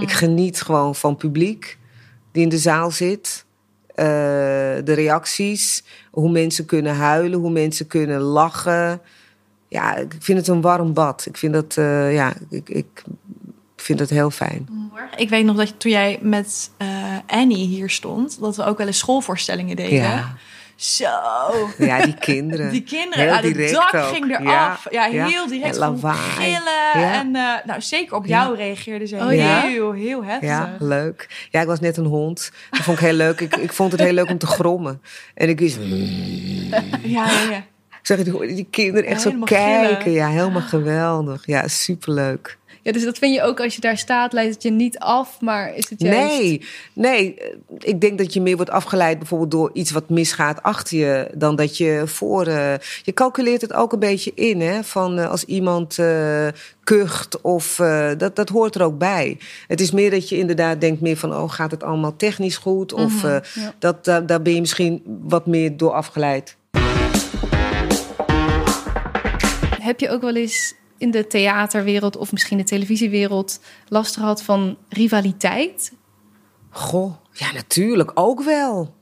Ik 0.00 0.10
geniet 0.10 0.62
gewoon 0.62 0.94
van 0.94 1.16
publiek 1.16 1.78
die 2.32 2.42
in 2.42 2.48
de 2.48 2.58
zaal 2.58 2.90
zit. 2.90 3.44
Eh, 3.86 4.04
de 4.84 4.92
reacties, 4.92 5.84
hoe 6.10 6.30
mensen 6.30 6.64
kunnen 6.64 6.94
huilen, 6.94 7.38
hoe 7.38 7.50
mensen 7.50 7.86
kunnen 7.86 8.20
lachen. 8.20 9.00
Ja, 9.68 9.96
ik 9.96 10.14
vind 10.18 10.38
het 10.38 10.48
een 10.48 10.60
warm 10.60 10.92
bad. 10.92 11.26
Ik 11.26 11.36
vind 11.36 11.52
dat, 11.52 11.76
eh, 11.76 12.14
ja, 12.14 12.32
ik, 12.50 12.68
ik 12.68 13.02
vind 13.82 13.98
dat 13.98 14.10
heel 14.10 14.30
fijn. 14.30 14.90
Ik 15.16 15.28
weet 15.28 15.44
nog 15.44 15.56
dat 15.56 15.80
toen 15.80 15.90
jij 15.90 16.18
met 16.20 16.70
eh, 16.76 16.88
Annie 17.26 17.66
hier 17.66 17.90
stond, 17.90 18.40
dat 18.40 18.56
we 18.56 18.64
ook 18.64 18.78
wel 18.78 18.86
eens 18.86 18.98
schoolvoorstellingen 18.98 19.76
deden. 19.76 19.94
Ja. 19.94 20.34
Zo. 20.76 21.06
Ja, 21.78 22.04
die 22.04 22.14
kinderen. 22.14 22.70
Die 22.78 22.82
kinderen, 22.82 23.24
Heel 23.24 23.48
ja, 23.50 23.62
het 23.62 23.72
dak 23.72 23.94
ook. 23.94 24.14
ging 24.14 24.38
eraf. 24.40 24.86
Ja, 24.90 25.06
Ja, 25.06 25.26
heel 25.26 25.46
direct. 25.46 25.78
En. 25.78 25.98
Gillen. 26.14 26.62
Ja. 26.94 27.12
En 27.14 27.36
eh, 27.36 27.66
nou, 27.66 27.80
zeker 27.80 28.16
op 28.16 28.26
jou 28.26 28.56
reageerden 28.56 29.08
ze 29.08 29.16
Oh, 29.16 29.28
heel, 29.28 29.92
heel 29.92 30.24
heftig. 30.24 30.48
Ja, 30.48 30.76
leuk. 30.78 31.46
Ja, 31.50 31.60
ik 31.60 31.66
was 31.66 31.80
net 31.80 31.96
een 31.96 32.04
hond. 32.04 32.52
Dat 32.70 32.80
vond 32.80 32.98
ik 32.98 33.04
heel 33.04 33.12
leuk. 33.14 33.40
Ik, 33.40 33.56
ik 33.56 33.72
vond 33.72 33.92
het 33.92 34.00
heel 34.00 34.12
leuk 34.12 34.30
om 34.30 34.38
te 34.38 34.46
grommen. 34.46 35.02
En 35.34 35.48
ik 35.48 35.58
wist, 35.58 35.76
ja, 35.82 36.82
ja, 37.02 37.30
ja. 37.50 37.56
ik 37.90 37.98
zag 38.02 38.22
die, 38.22 38.54
die 38.54 38.66
kinderen 38.70 39.04
echt 39.10 39.20
zo 39.20 39.30
kijken. 39.44 39.96
gillen. 40.02 40.18
Ja, 40.18 40.28
helemaal 40.28 40.62
geweldig. 40.62 41.46
Ja, 41.46 41.68
superleuk. 41.68 42.58
Ja, 42.82 42.92
dus 42.92 43.04
dat 43.04 43.18
vind 43.18 43.34
je 43.34 43.42
ook 43.42 43.60
als 43.60 43.74
je 43.74 43.80
daar 43.80 43.98
staat, 43.98 44.32
leidt 44.32 44.54
het 44.54 44.62
je 44.62 44.70
niet 44.70 44.98
af, 44.98 45.40
maar 45.40 45.74
is 45.74 45.90
het 45.90 46.00
juist... 46.00 46.38
Nee, 46.38 46.60
nee. 46.92 47.36
Ik 47.78 48.00
denk 48.00 48.18
dat 48.18 48.34
je 48.34 48.40
meer 48.40 48.56
wordt 48.56 48.70
afgeleid 48.70 49.18
bijvoorbeeld 49.18 49.50
door 49.50 49.70
iets 49.72 49.90
wat 49.90 50.08
misgaat 50.08 50.62
achter 50.62 50.98
je, 50.98 51.30
dan 51.34 51.56
dat 51.56 51.76
je 51.76 52.02
voor. 52.06 52.46
eh, 52.46 52.74
je 53.02 53.12
calculeert 53.12 53.60
het 53.60 53.72
ook 53.72 53.92
een 53.92 53.98
beetje 53.98 54.32
in, 54.34 54.60
hè? 54.60 54.84
Van 54.84 55.18
eh, 55.18 55.30
als 55.30 55.44
iemand 55.44 55.98
eh, 55.98 56.48
kucht 56.84 57.40
of 57.40 57.76
dat, 58.18 58.36
dat 58.36 58.48
hoort 58.48 58.74
er 58.74 58.82
ook 58.82 58.98
bij. 58.98 59.38
Het 59.66 59.80
is 59.80 59.90
meer 59.90 60.10
dat 60.10 60.28
je 60.28 60.36
inderdaad 60.36 60.80
denkt 60.80 61.00
meer 61.00 61.16
van, 61.16 61.34
oh, 61.34 61.50
gaat 61.50 61.70
het 61.70 61.82
allemaal 61.82 62.16
technisch 62.16 62.56
goed? 62.56 62.92
Of 62.92 63.22
ja. 63.22 63.42
dat, 63.78 64.04
daar 64.04 64.42
ben 64.42 64.54
je 64.54 64.60
misschien 64.60 65.02
wat 65.06 65.46
meer 65.46 65.76
door 65.76 65.92
afgeleid. 65.92 66.56
Heb 69.80 70.00
je 70.00 70.10
ook 70.10 70.20
wel 70.20 70.36
eens 70.36 70.74
in 71.02 71.10
de 71.10 71.26
theaterwereld 71.26 72.16
of 72.16 72.32
misschien 72.32 72.58
de 72.58 72.64
televisiewereld 72.64 73.60
last 73.88 74.16
gehad 74.16 74.42
van 74.42 74.76
rivaliteit? 74.88 75.92
Goh, 76.70 77.14
ja, 77.32 77.52
natuurlijk 77.52 78.10
ook 78.14 78.42
wel. 78.42 78.94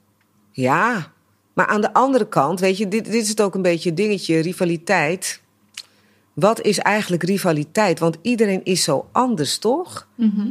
Ja, 0.50 1.12
maar 1.52 1.66
aan 1.66 1.80
de 1.80 1.92
andere 1.92 2.28
kant, 2.28 2.60
weet 2.60 2.76
je, 2.76 2.88
dit, 2.88 3.04
dit 3.04 3.14
is 3.14 3.28
het 3.28 3.40
ook 3.40 3.54
een 3.54 3.62
beetje 3.62 3.88
een 3.88 3.94
dingetje, 3.94 4.38
rivaliteit. 4.38 5.40
Wat 6.32 6.60
is 6.60 6.78
eigenlijk 6.78 7.22
rivaliteit? 7.22 7.98
Want 7.98 8.16
iedereen 8.22 8.64
is 8.64 8.82
zo 8.82 9.08
anders, 9.12 9.58
toch? 9.58 10.08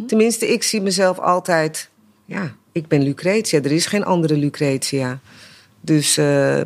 Tenminste, 0.08 0.48
ik 0.48 0.64
zie 0.64 0.82
mezelf 0.82 1.20
altijd, 1.20 1.90
ja, 2.26 2.56
ik 2.72 2.88
ben 2.88 3.02
Lucretia. 3.02 3.62
Er 3.62 3.72
is 3.72 3.86
geen 3.86 4.06
andere 4.06 4.38
Lucretia. 4.38 5.20
Dus 5.82 6.18
eh, 6.18 6.62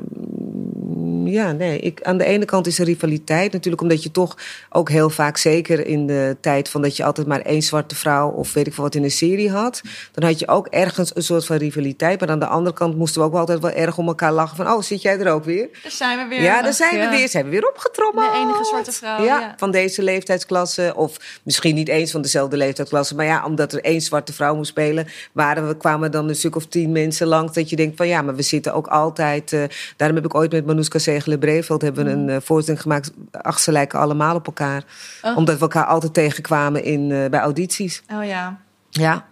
ja, 1.34 1.52
nee. 1.52 1.80
Ik, 1.80 2.02
aan 2.02 2.18
de 2.18 2.24
ene 2.24 2.46
kant 2.46 2.68
is 2.68 2.80
er 2.80 2.86
rivaliteit 2.86 3.52
natuurlijk, 3.52 3.82
omdat 3.82 4.04
je 4.04 4.12
toch 4.12 4.38
ook 4.70 4.90
heel 4.90 5.10
vaak, 5.10 5.38
zeker 5.38 5.86
in 5.88 6.08
de 6.08 6.38
tijd 6.42 6.70
van 6.70 6.82
dat 6.82 6.98
je 6.98 7.04
altijd 7.04 7.28
maar 7.28 7.42
één 7.42 7.62
zwarte 7.62 7.96
vrouw 7.96 8.30
of 8.30 8.54
weet 8.54 8.68
ik 8.68 8.74
veel 8.74 8.84
wat 8.84 8.96
in 8.96 9.04
een 9.04 9.12
serie 9.12 9.52
had, 9.52 9.82
dan 10.12 10.24
had 10.24 10.40
je 10.40 10.48
ook 10.48 10.68
ergens 10.68 11.16
een 11.16 11.24
soort 11.24 11.46
van 11.46 11.58
rivaliteit. 11.58 12.20
Maar 12.20 12.30
aan 12.30 12.40
de 12.40 12.46
andere 12.46 12.76
kant 12.76 12.98
moesten 12.98 13.20
we 13.20 13.26
ook 13.26 13.32
wel 13.32 13.42
altijd 13.42 13.60
wel 13.60 13.72
erg 13.72 13.98
om 13.98 14.08
elkaar 14.08 14.32
lachen 14.32 14.56
van, 14.58 14.68
oh, 14.68 14.82
zit 14.82 15.02
jij 15.02 15.20
er 15.20 15.32
ook 15.32 15.44
weer? 15.44 15.70
Daar 15.84 15.92
zijn 15.92 16.18
we 16.18 16.36
weer. 16.36 16.42
Ja, 16.42 16.62
daar 16.62 16.74
zijn 16.74 16.98
ja. 16.98 17.10
we 17.10 17.18
weer. 17.18 17.30
Zijn 17.30 17.44
we 17.46 17.50
weer 17.50 17.68
opgetrommeld. 17.68 18.32
De 18.32 18.38
enige 18.38 18.64
zwarte 18.64 18.92
vrouw, 18.92 19.24
Ja, 19.24 19.40
ja. 19.40 19.54
van 19.58 19.72
deze 19.72 20.04
leeftijdsklasse. 20.04 20.94
Of 20.96 21.40
misschien 21.44 21.76
niet 21.76 21.88
eens 21.88 22.12
van 22.12 22.22
dezelfde 22.22 22.58
leeftijdsklasse. 22.58 23.16
Maar 23.16 23.26
ja, 23.26 23.46
omdat 23.46 23.74
er 23.74 23.82
één 23.82 24.02
zwarte 24.02 24.34
vrouw 24.34 24.56
moest 24.56 24.70
spelen... 24.70 25.08
Waren 25.32 25.68
we, 25.68 25.78
kwamen 25.78 26.12
dan 26.12 26.30
een 26.30 26.36
stuk 26.36 26.56
of 26.56 26.66
tien 26.66 26.92
mensen 26.92 27.28
langs. 27.28 27.54
Dat 27.54 27.70
je 27.70 27.76
denkt 27.76 27.98
van 27.98 28.08
ja, 28.08 28.22
maar 28.22 28.36
we 28.36 28.42
zitten 28.42 28.74
ook 28.74 28.88
altijd... 28.88 29.54
eh, 29.54 29.64
daarom 29.98 30.18
heb 30.18 30.26
ik 30.26 30.36
ooit 30.36 30.52
met 30.52 30.66
Manouska 30.66 31.00
Zegelen-Breveld... 31.24 31.82
hebben 31.82 32.06
we 32.06 32.12
een 32.12 32.28
uh, 32.28 32.38
voorstelling 32.42 32.82
gemaakt... 32.82 33.12
Ach, 33.32 33.60
ze 33.60 33.72
lijken 33.72 34.00
allemaal 34.00 34.36
op 34.36 34.46
elkaar. 34.46 34.84
Oh. 35.22 35.38
Omdat 35.38 35.56
we 35.56 35.62
elkaar 35.62 35.86
altijd 35.86 36.14
tegenkwamen 36.14 36.84
in, 36.84 37.12
eh, 37.12 37.30
bij 37.30 37.40
audities. 37.40 38.04
Oh 38.16 38.26
ja. 38.26 38.60
Ja. 38.90 39.26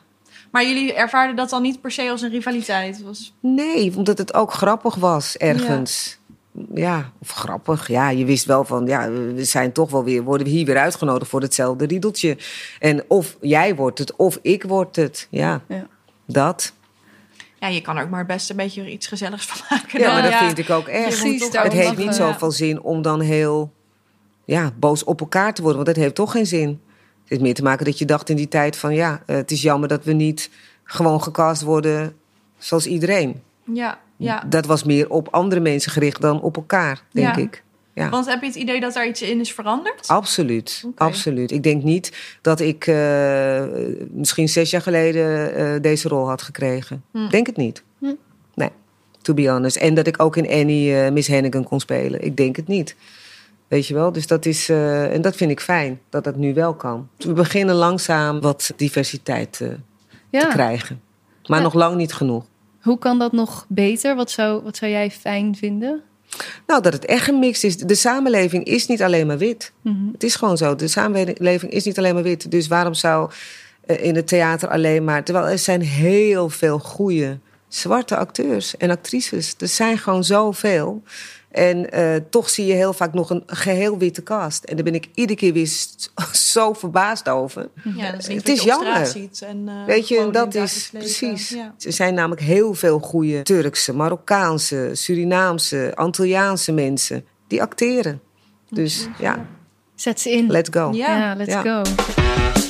Maar 0.51 0.65
jullie 0.65 0.93
ervaarden 0.93 1.35
dat 1.35 1.49
dan 1.49 1.61
niet 1.61 1.81
per 1.81 1.91
se 1.91 2.09
als 2.09 2.21
een 2.21 2.29
rivaliteit? 2.29 3.01
Was... 3.01 3.33
Nee, 3.39 3.93
omdat 3.95 4.17
het 4.17 4.33
ook 4.33 4.53
grappig 4.53 4.95
was 4.95 5.37
ergens. 5.37 6.19
Ja. 6.73 7.11
of 7.21 7.29
grappig. 7.29 7.87
Ja, 7.87 8.09
je 8.09 8.25
wist 8.25 8.45
wel 8.45 8.63
van, 8.63 8.85
ja, 8.85 9.11
we 9.11 9.45
zijn 9.45 9.71
toch 9.71 9.91
wel 9.91 10.03
weer, 10.03 10.23
worden 10.23 10.47
we 10.47 10.53
hier 10.53 10.65
weer 10.65 10.77
uitgenodigd 10.77 11.29
voor 11.29 11.41
hetzelfde 11.41 11.85
riedeltje. 11.85 12.37
En 12.79 13.03
of 13.07 13.37
jij 13.41 13.75
wordt 13.75 13.99
het, 13.99 14.15
of 14.15 14.39
ik 14.41 14.63
word 14.63 14.95
het. 14.95 15.27
Ja, 15.29 15.61
Ja. 15.67 15.87
dat. 16.25 16.73
Ja, 17.61 17.67
je 17.67 17.81
kan 17.81 17.97
er 17.97 18.03
ook 18.03 18.09
maar 18.09 18.25
best 18.25 18.49
een 18.49 18.55
beetje 18.55 18.91
iets 18.91 19.07
gezelligs 19.07 19.45
van 19.45 19.65
maken. 19.69 19.99
Ja, 19.99 20.13
maar 20.13 20.21
dat 20.31 20.33
vind 20.39 20.57
ik 20.57 20.69
ook 20.69 20.87
echt. 20.87 21.05
Precies, 21.05 21.49
Het 21.51 21.73
heeft 21.73 21.97
niet 21.97 22.05
ja. 22.05 22.11
zoveel 22.11 22.51
zin 22.51 22.81
om 22.81 23.01
dan 23.01 23.19
heel 23.19 23.73
ja, 24.45 24.71
boos 24.79 25.03
op 25.03 25.19
elkaar 25.19 25.53
te 25.53 25.61
worden, 25.61 25.83
want 25.83 25.95
dat 25.95 26.03
heeft 26.03 26.15
toch 26.15 26.31
geen 26.31 26.45
zin. 26.45 26.67
Het 26.67 27.29
heeft 27.29 27.41
meer 27.41 27.53
te 27.53 27.63
maken 27.63 27.85
dat 27.85 27.99
je 27.99 28.05
dacht 28.05 28.29
in 28.29 28.35
die 28.35 28.47
tijd 28.47 28.75
van, 28.75 28.93
ja, 28.93 29.21
eh, 29.25 29.35
het 29.35 29.51
is 29.51 29.61
jammer 29.61 29.87
dat 29.89 30.03
we 30.03 30.13
niet 30.13 30.49
gewoon 30.83 31.23
gecast 31.23 31.61
worden 31.61 32.15
zoals 32.57 32.85
iedereen. 32.85 33.41
Ja, 33.73 33.99
ja. 34.17 34.43
Dat 34.49 34.65
was 34.65 34.83
meer 34.83 35.09
op 35.09 35.27
andere 35.31 35.61
mensen 35.61 35.91
gericht 35.91 36.21
dan 36.21 36.41
op 36.41 36.55
elkaar, 36.55 37.01
denk 37.11 37.35
Ja. 37.35 37.41
ik. 37.41 37.63
Ja. 37.93 38.09
Want 38.09 38.25
heb 38.25 38.41
je 38.41 38.47
het 38.47 38.55
idee 38.55 38.79
dat 38.79 38.93
daar 38.93 39.07
iets 39.07 39.21
in 39.21 39.39
is 39.39 39.53
veranderd? 39.53 40.07
Absoluut, 40.07 40.83
absoluut. 40.95 41.51
Ik 41.51 41.63
denk 41.63 41.83
niet 41.83 42.37
dat 42.41 42.59
ik 42.59 42.87
eh, 42.87 43.63
misschien 44.09 44.49
zes 44.49 44.69
jaar 44.69 44.81
geleden 44.81 45.55
eh, 45.55 45.81
deze 45.81 46.07
rol 46.07 46.27
had 46.27 46.41
gekregen. 46.41 47.03
Hm. 47.11 47.29
Denk 47.29 47.45
het 47.47 47.57
niet. 47.57 47.83
Hm. 47.99 48.13
Nee, 48.53 48.69
to 49.21 49.33
be 49.33 49.49
honest. 49.49 49.75
En 49.75 49.93
dat 49.93 50.07
ik 50.07 50.21
ook 50.21 50.35
in 50.37 50.49
Annie 50.49 50.95
eh, 51.01 51.11
Miss 51.11 51.27
Hennigan 51.27 51.63
kon 51.63 51.79
spelen. 51.79 52.23
Ik 52.23 52.37
denk 52.37 52.55
het 52.55 52.67
niet. 52.67 52.95
Weet 53.67 53.87
je 53.87 53.93
wel? 53.93 54.11
Dus 54.11 54.27
dat 54.27 54.45
is, 54.45 54.69
eh, 54.69 55.13
en 55.13 55.21
dat 55.21 55.35
vind 55.35 55.51
ik 55.51 55.59
fijn, 55.59 55.99
dat 56.09 56.23
dat 56.23 56.35
nu 56.35 56.53
wel 56.53 56.73
kan. 56.73 57.09
We 57.17 57.33
beginnen 57.33 57.75
langzaam 57.75 58.41
wat 58.41 58.73
diversiteit 58.75 59.51
te 59.53 59.75
krijgen. 60.49 61.01
Maar 61.47 61.57
Ja. 61.57 61.63
nog 61.63 61.73
lang 61.73 61.95
niet 61.95 62.13
genoeg. 62.13 62.45
Hoe 62.81 62.97
kan 62.97 63.19
dat 63.19 63.31
nog 63.31 63.65
beter? 63.67 64.15
Wat 64.15 64.31
zou, 64.31 64.63
wat 64.63 64.77
zou 64.77 64.91
jij 64.91 65.11
fijn 65.11 65.55
vinden? 65.55 66.01
Nou, 66.67 66.81
dat 66.81 66.93
het 66.93 67.05
echt 67.05 67.23
gemixt 67.23 67.63
is. 67.63 67.77
De 67.77 67.95
samenleving 67.95 68.63
is 68.63 68.87
niet 68.87 69.01
alleen 69.01 69.27
maar 69.27 69.37
wit. 69.37 69.71
Mhm. 69.81 70.11
Het 70.11 70.23
is 70.23 70.35
gewoon 70.35 70.57
zo. 70.57 70.75
De 70.75 70.87
samenleving 70.87 71.71
is 71.71 71.83
niet 71.83 71.97
alleen 71.97 72.13
maar 72.13 72.23
wit. 72.23 72.51
Dus 72.51 72.67
waarom 72.67 72.93
zou 72.93 73.31
eh, 73.85 74.03
in 74.03 74.15
het 74.15 74.27
theater 74.27 74.69
alleen 74.69 75.03
maar... 75.03 75.23
Terwijl 75.23 75.47
er 75.47 75.57
zijn 75.57 75.81
heel 75.81 76.49
veel 76.49 76.79
goede 76.79 77.39
zwarte 77.67 78.15
acteurs 78.15 78.77
en 78.77 78.89
actrices. 78.89 79.55
Er 79.59 79.67
zijn 79.67 79.97
gewoon 79.97 80.23
zoveel. 80.23 81.03
En 81.51 81.91
eh, 81.91 82.15
toch 82.29 82.49
zie 82.49 82.65
je 82.65 82.73
heel 82.73 82.93
vaak 82.93 83.13
nog 83.13 83.29
een 83.29 83.43
geheel 83.45 83.97
witte 83.97 84.23
cast. 84.23 84.63
En 84.63 84.75
daar 84.75 84.83
ben 84.83 84.95
ik 84.95 85.09
iedere 85.13 85.39
keer 85.39 85.53
weer 85.53 85.69
zo 86.53 86.73
verbaasd 86.73 87.29
over. 87.29 87.69
Ja, 87.95 88.11
dat 88.11 88.19
is 88.19 88.27
niet 88.27 88.37
Het 88.37 88.47
is 88.47 88.63
jammer. 88.63 89.05
ziet. 89.05 89.41
En, 89.41 89.63
eh, 89.67 89.85
Weet 89.85 90.07
je, 90.07 90.29
dat 90.31 90.55
is 90.55 90.89
precies. 90.93 91.49
Ja. 91.49 91.73
Er 91.85 91.93
zijn 91.93 92.13
namelijk 92.13 92.41
heel 92.41 92.73
veel 92.73 92.99
goede 92.99 93.41
Turkse, 93.41 93.93
Marokkaanse, 93.95 94.89
Surinaamse, 94.93 95.91
Antilliaanse 95.95 96.71
mensen 96.71 97.25
die 97.47 97.61
acteren. 97.61 98.21
Dus 98.69 99.07
ja, 99.19 99.45
Zet 99.95 100.19
ze 100.19 100.31
in. 100.31 100.47
let's 100.51 100.69
go. 100.73 100.89
Ja. 100.93 101.35
Let's 101.35 101.53
Ja. 101.53 101.61
go. 101.61 102.60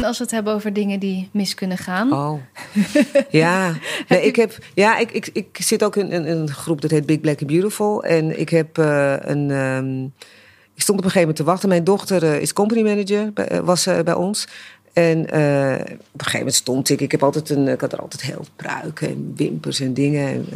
En 0.00 0.06
als 0.06 0.18
we 0.18 0.24
het 0.24 0.32
hebben 0.32 0.52
over 0.52 0.72
dingen 0.72 1.00
die 1.00 1.28
mis 1.32 1.54
kunnen 1.54 1.78
gaan. 1.78 2.12
Oh. 2.12 2.40
Ja, 3.30 3.74
nee, 4.08 4.22
ik, 4.22 4.36
heb, 4.36 4.58
ja 4.74 4.98
ik, 4.98 5.10
ik, 5.10 5.30
ik 5.32 5.56
zit 5.60 5.84
ook 5.84 5.96
in, 5.96 6.10
in 6.10 6.26
een 6.26 6.50
groep 6.50 6.80
dat 6.80 6.90
heet 6.90 7.06
Big 7.06 7.20
Black 7.20 7.38
and 7.38 7.46
Beautiful. 7.46 8.04
En 8.04 8.40
ik 8.40 8.48
heb 8.48 8.78
eh, 8.78 9.16
een. 9.20 9.50
ehm, 9.50 10.08
ik 10.80 10.86
stond 10.86 10.98
op 10.98 11.04
een 11.04 11.10
gegeven 11.10 11.28
moment 11.28 11.36
te 11.36 11.44
wachten. 11.44 11.68
Mijn 11.68 11.84
dochter 11.84 12.22
eh, 12.22 12.40
is 12.40 12.52
company 12.52 12.82
manager, 12.82 13.32
bij, 13.32 13.48
eh, 13.48 13.58
was 13.58 13.86
eh, 13.86 14.00
bij 14.00 14.14
ons. 14.14 14.48
En 14.92 15.18
op 15.20 15.28
een 15.28 15.96
gegeven 16.12 16.38
moment 16.38 16.54
stond 16.54 16.90
ik. 16.90 17.00
Ik, 17.00 17.10
heb 17.10 17.22
altijd 17.22 17.50
een, 17.50 17.68
ik 17.68 17.80
had 17.80 17.92
er 17.92 18.00
altijd 18.00 18.22
heel 18.22 18.44
pruiken 18.56 19.08
en 19.08 19.32
wimpers 19.36 19.80
en 19.80 19.94
dingen. 19.94 20.28
En, 20.28 20.46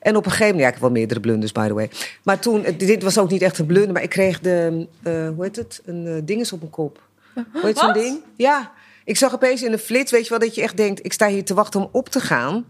en 0.00 0.16
op 0.16 0.24
een 0.24 0.30
gegeven 0.30 0.54
moment, 0.54 0.60
ja, 0.60 0.66
ik 0.66 0.72
heb 0.72 0.82
wel 0.82 0.90
meerdere 0.90 1.20
blunders, 1.20 1.52
by 1.52 1.66
the 1.66 1.74
way. 1.74 1.90
Maar 2.22 2.38
toen, 2.38 2.64
dit 2.76 3.02
was 3.02 3.18
ook 3.18 3.30
niet 3.30 3.42
echt 3.42 3.58
een 3.58 3.66
blunder, 3.66 3.92
maar 3.92 4.02
ik 4.02 4.08
kreeg 4.08 4.40
de, 4.40 4.86
hoe 5.02 5.44
heet 5.44 5.56
het, 5.56 5.82
een 5.84 6.22
dinges 6.24 6.52
op 6.52 6.58
mijn 6.58 6.70
kop. 6.70 7.05
Hoe 7.52 7.62
heet 7.62 7.78
zo'n 7.78 7.92
ding? 7.92 8.18
Ja, 8.36 8.72
ik 9.04 9.16
zag 9.16 9.34
opeens 9.34 9.62
in 9.62 9.72
een 9.72 9.78
flits, 9.78 10.10
weet 10.10 10.22
je 10.24 10.30
wel, 10.30 10.38
dat 10.38 10.54
je 10.54 10.62
echt 10.62 10.76
denkt, 10.76 11.04
ik 11.04 11.12
sta 11.12 11.28
hier 11.28 11.44
te 11.44 11.54
wachten 11.54 11.80
om 11.80 11.88
op 11.92 12.08
te 12.08 12.20
gaan. 12.20 12.64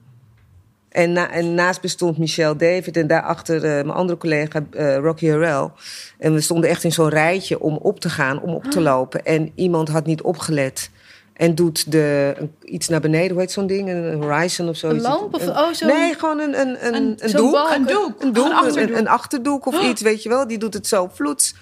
En, 0.88 1.12
na, 1.12 1.30
en 1.30 1.54
naast 1.54 1.82
me 1.82 1.88
stond 1.88 2.18
Michelle 2.18 2.56
David 2.56 2.96
en 2.96 3.06
daarachter 3.06 3.56
eh, 3.56 3.70
mijn 3.70 3.90
andere 3.90 4.18
collega 4.18 4.64
eh, 4.70 4.96
Rocky 4.96 5.28
Harrell. 5.28 5.70
En 6.18 6.32
we 6.35 6.40
stonden 6.40 6.70
echt 6.70 6.85
in 6.85 6.92
zo'n 6.92 7.08
rijtje 7.08 7.61
om 7.61 7.76
op 7.76 8.00
te 8.00 8.08
gaan, 8.08 8.40
om 8.40 8.54
op 8.54 8.64
te 8.64 8.80
lopen. 8.80 9.25
En 9.25 9.52
iemand 9.54 9.88
had 9.88 10.06
niet 10.06 10.23
opgelet. 10.23 10.90
En 11.32 11.54
doet 11.54 11.92
de, 11.92 12.35
iets 12.62 12.88
naar 12.88 13.00
beneden, 13.00 13.30
hoe 13.30 13.40
heet 13.40 13.52
zo'n 13.52 13.66
ding? 13.66 13.88
Een 13.88 14.23
horizon 14.23 14.68
of 14.68 14.76
zo. 14.76 14.88
Een 14.88 15.00
lamp 15.00 15.35
of 15.35 15.49
oh, 15.49 15.73
zo? 15.73 15.87
Nee, 15.87 16.14
gewoon 16.14 16.38
een, 16.38 16.61
een, 16.61 16.87
een, 16.94 17.16
Een- 17.16 17.32
doek. 17.32 17.52
balk. 17.52 17.70
Een 17.70 17.87
doek. 17.87 18.23
Een 18.23 18.32
doek, 18.32 18.44
Een 18.44 18.50
een, 18.50 18.56
achterdoek. 18.56 18.90
een, 18.90 18.99
een 18.99 19.08
achterdoek 19.08 19.66
of 19.66 19.82
iets, 19.82 20.02
weet 20.02 20.23
je 20.23 20.28
wel. 20.28 20.46
Die 20.46 20.58
doet 20.58 20.75
het 20.75 20.87
zo 20.87 21.11
vloeds. 21.14 21.54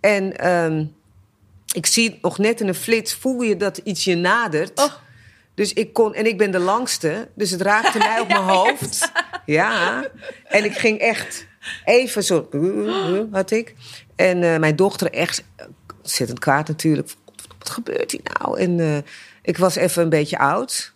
En 0.00 0.36
ehm, 0.36 0.84
Ik 1.72 1.86
zie 1.86 2.18
nog 2.22 2.38
net 2.38 2.60
in 2.60 2.68
een 2.68 2.74
flits, 2.74 3.14
voel 3.14 3.40
je 3.40 3.56
dat 3.56 3.76
iets 3.76 4.04
je 4.04 4.14
nadert. 4.14 4.80
Oh. 4.80 4.92
Dus 5.54 5.72
ik 5.72 5.92
kon, 5.92 6.14
en 6.14 6.26
ik 6.26 6.38
ben 6.38 6.50
de 6.50 6.58
langste, 6.58 7.28
dus 7.34 7.50
het 7.50 7.60
raakte 7.60 7.98
mij 7.98 8.20
op 8.20 8.28
mijn 8.36 8.40
hoofd. 8.40 9.10
Ja, 9.46 10.04
en 10.44 10.64
ik 10.64 10.76
ging 10.76 10.98
echt 10.98 11.46
even 11.84 12.24
zo, 12.24 12.48
had 13.32 13.50
ik. 13.50 13.74
En 14.16 14.42
eh, 14.42 14.58
mijn 14.58 14.76
dochter 14.76 15.12
echt 15.12 15.44
ontzettend 16.02 16.38
kwaad 16.38 16.68
natuurlijk. 16.68 17.10
Wat 17.58 17.70
gebeurt 17.70 18.10
hier 18.10 18.20
nou? 18.38 18.58
En 18.58 18.80
eh, 18.80 18.96
ik 19.42 19.58
was 19.58 19.76
even 19.76 20.02
een 20.02 20.08
beetje 20.08 20.38
oud. 20.38 20.91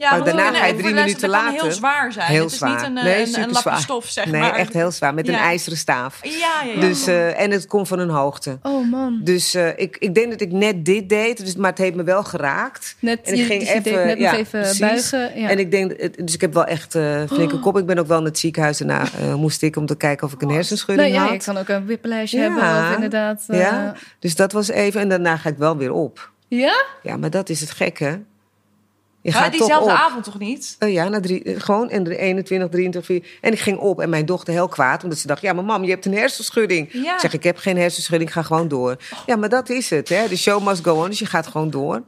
Ja, 0.00 0.10
Maar 0.10 0.24
daarna 0.24 0.50
nee, 0.50 0.60
ga 0.60 0.66
je 0.66 0.74
drie 0.76 0.94
minuten 0.94 1.28
later. 1.28 1.46
Het 1.50 1.56
kan 1.56 1.66
heel 1.68 1.76
zwaar 1.76 2.12
zijn. 2.12 2.26
Heel 2.30 2.42
het 2.42 2.52
is 2.52 2.58
zwaar. 2.58 2.76
niet 2.76 2.82
een, 2.86 2.92
nee, 2.92 3.22
een, 3.34 3.42
een 3.42 3.50
lapje 3.50 3.76
stof, 3.76 4.06
zeg 4.06 4.26
nee, 4.26 4.40
maar. 4.40 4.54
echt 4.54 4.72
heel 4.72 4.90
zwaar. 4.90 5.14
Met 5.14 5.28
een 5.28 5.34
ijzeren 5.34 5.78
staaf. 5.78 6.18
Ja, 6.22 6.30
ja, 6.30 6.72
ja. 6.74 6.80
Dus, 6.80 7.06
eh, 7.06 7.40
en 7.40 7.50
het 7.50 7.66
komt 7.66 7.88
van 7.88 7.98
een 7.98 8.08
hoogte. 8.08 8.58
Oh 8.62 8.90
man. 8.90 9.20
Dus 9.24 9.54
eh, 9.54 9.68
ik, 9.76 9.96
ik 9.98 10.14
denk 10.14 10.30
dat 10.30 10.40
ik 10.40 10.52
net 10.52 10.84
dit 10.84 11.08
deed, 11.08 11.44
dus, 11.44 11.56
maar 11.56 11.70
het 11.70 11.78
heeft 11.78 11.94
me 11.94 12.02
wel 12.02 12.24
geraakt. 12.24 12.96
Net, 12.98 13.20
En 13.22 13.34
ik 13.38 13.46
ging 13.46 13.60
dus 13.60 13.68
even, 13.68 14.06
net 14.06 14.18
ja, 14.18 14.30
nog 14.30 14.40
even 14.40 14.60
precies. 14.60 14.78
buigen. 14.78 15.40
Ja. 15.40 15.48
En 15.48 15.58
ik 15.58 15.70
denk, 15.70 16.16
dus 16.24 16.34
ik 16.34 16.40
heb 16.40 16.54
wel 16.54 16.64
echt 16.64 16.94
eh 16.94 17.22
flinke 17.32 17.54
Oh. 17.54 17.62
kop. 17.62 17.78
Ik 17.78 17.86
ben 17.86 17.98
ook 17.98 18.06
wel 18.06 18.18
naar 18.18 18.28
het 18.28 18.38
ziekenhuis 18.38 18.78
daarna 18.78 19.02
eh, 19.20 19.34
moest 19.34 19.62
ik 19.62 19.76
om 19.76 19.86
te 19.86 19.96
kijken 19.96 20.26
of 20.26 20.32
ik 20.32 20.42
een 20.42 20.50
hersenschudding 20.50 21.08
nou 21.12 21.20
ja, 21.22 21.30
had. 21.30 21.44
je 21.44 21.52
kan 21.52 21.62
ook 21.62 21.68
een 21.68 21.86
whiplash 21.86 22.32
hebben 22.32 22.62
of 22.62 22.94
inderdaad... 22.94 23.44
eh, 23.46 23.58
Ja, 23.60 23.94
dus 24.18 24.34
dat 24.36 24.52
was 24.52 24.68
even. 24.68 25.00
En 25.00 25.08
daarna 25.08 25.36
ga 25.36 25.48
ik 25.48 25.56
wel 25.58 25.76
weer 25.76 25.92
op. 25.92 26.30
ja? 26.48 26.84
Ja, 27.02 27.16
maar 27.16 27.30
dat 27.30 27.48
is 27.48 27.60
het 27.60 27.70
gekke. 27.70 28.20
Je 29.22 29.32
gaat 29.32 29.52
diezelfde 29.52 29.90
op. 29.90 29.96
avond 29.96 30.24
toch 30.24 30.38
niet? 30.38 30.76
Eh, 30.78 30.92
ja, 30.92 31.08
na 31.08 31.20
drie, 31.20 31.42
eh, 31.42 31.60
gewoon 31.60 31.90
en 31.90 32.04
de 32.04 32.16
21, 32.16 32.68
23, 32.68 33.04
4. 33.04 33.38
En 33.40 33.52
ik 33.52 33.58
ging 33.58 33.78
op 33.78 34.00
en 34.00 34.08
mijn 34.08 34.26
dochter 34.26 34.52
heel 34.52 34.68
kwaad, 34.68 35.02
omdat 35.02 35.18
ze 35.18 35.26
dacht: 35.26 35.42
Ja, 35.42 35.52
maar 35.52 35.64
mam, 35.64 35.84
je 35.84 35.90
hebt 35.90 36.04
een 36.06 36.14
hersenschudding. 36.14 36.88
Ja. 36.92 37.14
Ik 37.14 37.20
zeg: 37.20 37.32
Ik 37.32 37.42
heb 37.42 37.56
geen 37.56 37.76
hersenschudding, 37.76 38.30
ik 38.30 38.36
ga 38.36 38.42
gewoon 38.42 38.68
door. 38.68 38.96
Ja, 39.26 39.36
maar 39.36 39.48
dat 39.48 39.68
is 39.68 39.90
het, 39.90 40.08
hè? 40.08 40.28
De 40.28 40.36
show 40.36 40.66
must 40.66 40.84
go 40.84 40.94
on, 41.02 41.08
dus 41.08 41.18
je 41.18 41.26
gaat 41.26 41.46
gewoon 41.46 41.70
door. 41.70 42.02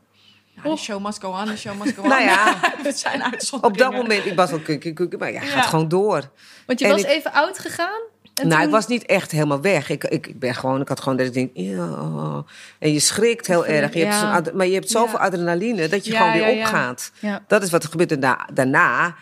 Ja, 0.64 0.70
de 0.70 0.76
show 0.76 1.04
must 1.04 1.20
go 1.20 1.28
on, 1.30 1.46
de 1.46 1.56
show 1.56 1.78
must 1.82 1.94
go 1.94 2.02
on. 2.02 2.08
Nou 2.08 2.22
ja. 2.22 2.54
het 2.82 2.98
zijn 2.98 3.22
Op 3.60 3.78
dat 3.78 3.92
moment, 3.92 4.26
ik 4.26 4.34
was 4.36 4.50
wel 4.50 4.60
kukkie, 4.60 4.92
kukkie, 4.92 5.18
maar 5.18 5.32
ja, 5.32 5.42
Ja. 5.42 5.48
gaat 5.48 5.66
gewoon 5.66 5.88
door. 5.88 6.30
Want 6.66 6.78
je 6.78 6.84
En 6.84 6.90
was 6.92 7.00
ik- 7.00 7.06
even 7.08 7.32
oud 7.32 7.58
gegaan? 7.58 8.00
En 8.42 8.48
nou, 8.48 8.60
toen- 8.60 8.68
ik 8.68 8.74
was 8.74 8.86
niet 8.86 9.06
echt 9.06 9.30
helemaal 9.30 9.60
weg. 9.60 9.88
Ik, 9.90 10.04
ik, 10.04 10.26
ik 10.26 10.38
ben 10.38 10.54
gewoon, 10.54 10.80
ik 10.80 10.88
had 10.88 11.00
gewoon 11.00 11.18
dat 11.18 11.26
ik 11.26 11.32
denk, 11.32 11.50
ja. 11.54 12.44
En 12.78 12.92
je 12.92 13.00
schrikt 13.00 13.46
heel 13.46 13.66
erg. 13.66 13.94
Je 13.94 14.04
hebt 14.04 14.44
zo'n 14.44 14.56
maar 14.56 14.66
je 14.66 14.74
hebt 14.74 14.90
zoveel 14.90 15.18
Ja. 15.18 15.24
adrenaline 15.24 15.88
dat 15.88 16.04
je 16.06 16.12
Ja, 16.12 16.18
gewoon 16.18 16.32
weer 16.32 16.58
opgaat. 16.60 17.12
Dat 17.46 17.62
is 17.62 17.70
wat 17.70 17.82
er 17.82 17.88
gebeurt. 17.90 18.12
En 18.12 18.20
da- 18.20 18.48
daarna 18.54 19.14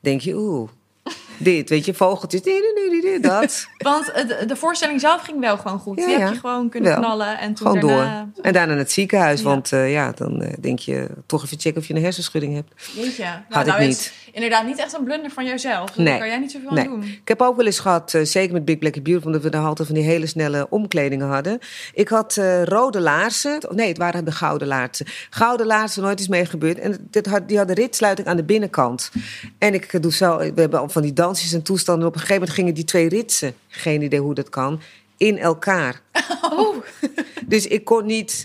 denk 0.00 0.20
je, 0.20 0.34
oeh, 0.36 0.68
dit, 1.38 1.68
weet 1.68 1.84
je, 1.84 1.94
vogeltjes, 1.94 2.42
dit, 2.42 2.62
dit, 2.74 2.90
dit, 2.90 3.02
dit, 3.02 3.22
dat. 3.22 3.66
Want 3.78 4.04
de, 4.46 4.56
voorstelling 4.56 5.00
zelf 5.00 5.22
ging 5.22 5.40
wel 5.40 5.56
gewoon 5.58 5.78
goed. 5.78 5.98
Ja, 5.98 6.04
Die 6.04 6.14
heb 6.14 6.22
ja. 6.26 6.32
je 6.32 6.38
gewoon 6.38 6.68
kunnen 6.68 6.90
Wel. 6.90 7.00
knallen. 7.00 7.38
En 7.38 7.54
toen 7.54 7.66
Gewoon 7.66 7.86
daarna... 7.86 8.30
door. 8.34 8.44
En 8.44 8.52
daarna 8.52 8.68
naar 8.72 8.78
het 8.82 8.92
ziekenhuis, 8.92 9.42
want 9.42 9.72
eh, 9.72 9.92
ja, 9.92 10.12
dan 10.12 10.42
eh, 10.42 10.52
denk 10.60 10.78
je 10.78 11.06
toch 11.26 11.44
even 11.44 11.58
checken 11.60 11.80
of 11.80 11.86
je 11.88 11.94
een 11.94 12.02
hersenschudding 12.02 12.54
hebt. 12.54 12.72
Jeetje. 12.94 13.22
Nou, 13.24 13.36
Had 13.48 13.66
ik 13.66 13.72
nou 13.72 13.82
is 13.82 13.86
niet. 13.88 14.12
inderdaad 14.32 14.66
niet 14.66 14.78
echt 14.78 14.92
een 14.98 15.04
blunder 15.04 15.30
van 15.30 15.44
jouzelf. 15.46 15.86
Dus 15.86 15.96
Nee. 15.96 16.06
Daar 16.06 16.18
kan 16.18 16.28
jij 16.28 16.38
niet 16.38 16.50
zoveel 16.52 16.70
Nee. 16.72 16.84
aan 16.84 16.90
doen. 16.90 17.02
Ik 17.02 17.28
heb 17.28 17.42
ook 17.42 17.56
wel 17.56 17.66
eens 17.66 17.78
gehad, 17.78 18.14
eh, 18.14 18.24
zeker 18.24 18.52
met 18.52 18.64
Big 18.64 18.78
Black 18.78 18.94
and 18.94 19.02
Beautiful, 19.02 19.26
omdat 19.30 19.42
we 19.42 19.50
daar 19.50 19.64
altijd 19.64 19.88
van 19.88 19.96
die 19.96 20.06
hele 20.06 20.26
snelle 20.26 20.66
omkledingen 20.70 21.26
hadden. 21.28 21.58
Ik 21.94 22.08
had 22.08 22.40
rode 22.64 23.00
laarzen. 23.00 23.58
Nee, 23.70 23.88
het 23.88 23.98
waren 23.98 24.24
de 24.24 24.32
gouden 24.32 24.68
laarzen. 24.68 25.06
Gouden 25.30 25.66
laarzen, 25.66 26.02
nooit 26.02 26.18
iets 26.18 26.28
mee 26.28 26.46
gebeurd. 26.46 26.78
En 26.78 27.08
dit 27.10 27.26
had, 27.26 27.48
die 27.48 27.56
hadden 27.56 27.76
ritsluiting 27.76 28.28
aan 28.28 28.36
de 28.36 28.44
binnenkant. 28.44 29.10
En 29.58 29.74
ik 29.74 30.02
doe 30.02 30.12
zo, 30.12 30.36
we 30.36 30.52
hebben 30.54 30.80
al 30.80 30.88
van 30.88 31.02
die 31.02 31.12
dansjes 31.28 31.52
en 31.52 31.62
toestanden. 31.62 32.08
Op 32.08 32.14
een 32.14 32.20
gegeven 32.20 32.40
moment 32.40 32.58
gingen 32.58 32.74
die 32.74 32.84
twee 32.84 33.08
ritsen, 33.08 33.54
geen 33.68 34.02
idee 34.02 34.20
hoe 34.20 34.34
dat 34.34 34.48
kan, 34.48 34.80
in 35.16 35.38
elkaar. 35.38 36.00
Oh, 36.50 36.76
Dus 37.46 37.66
ik 37.66 37.84
kon 37.84 38.06
niet. 38.06 38.44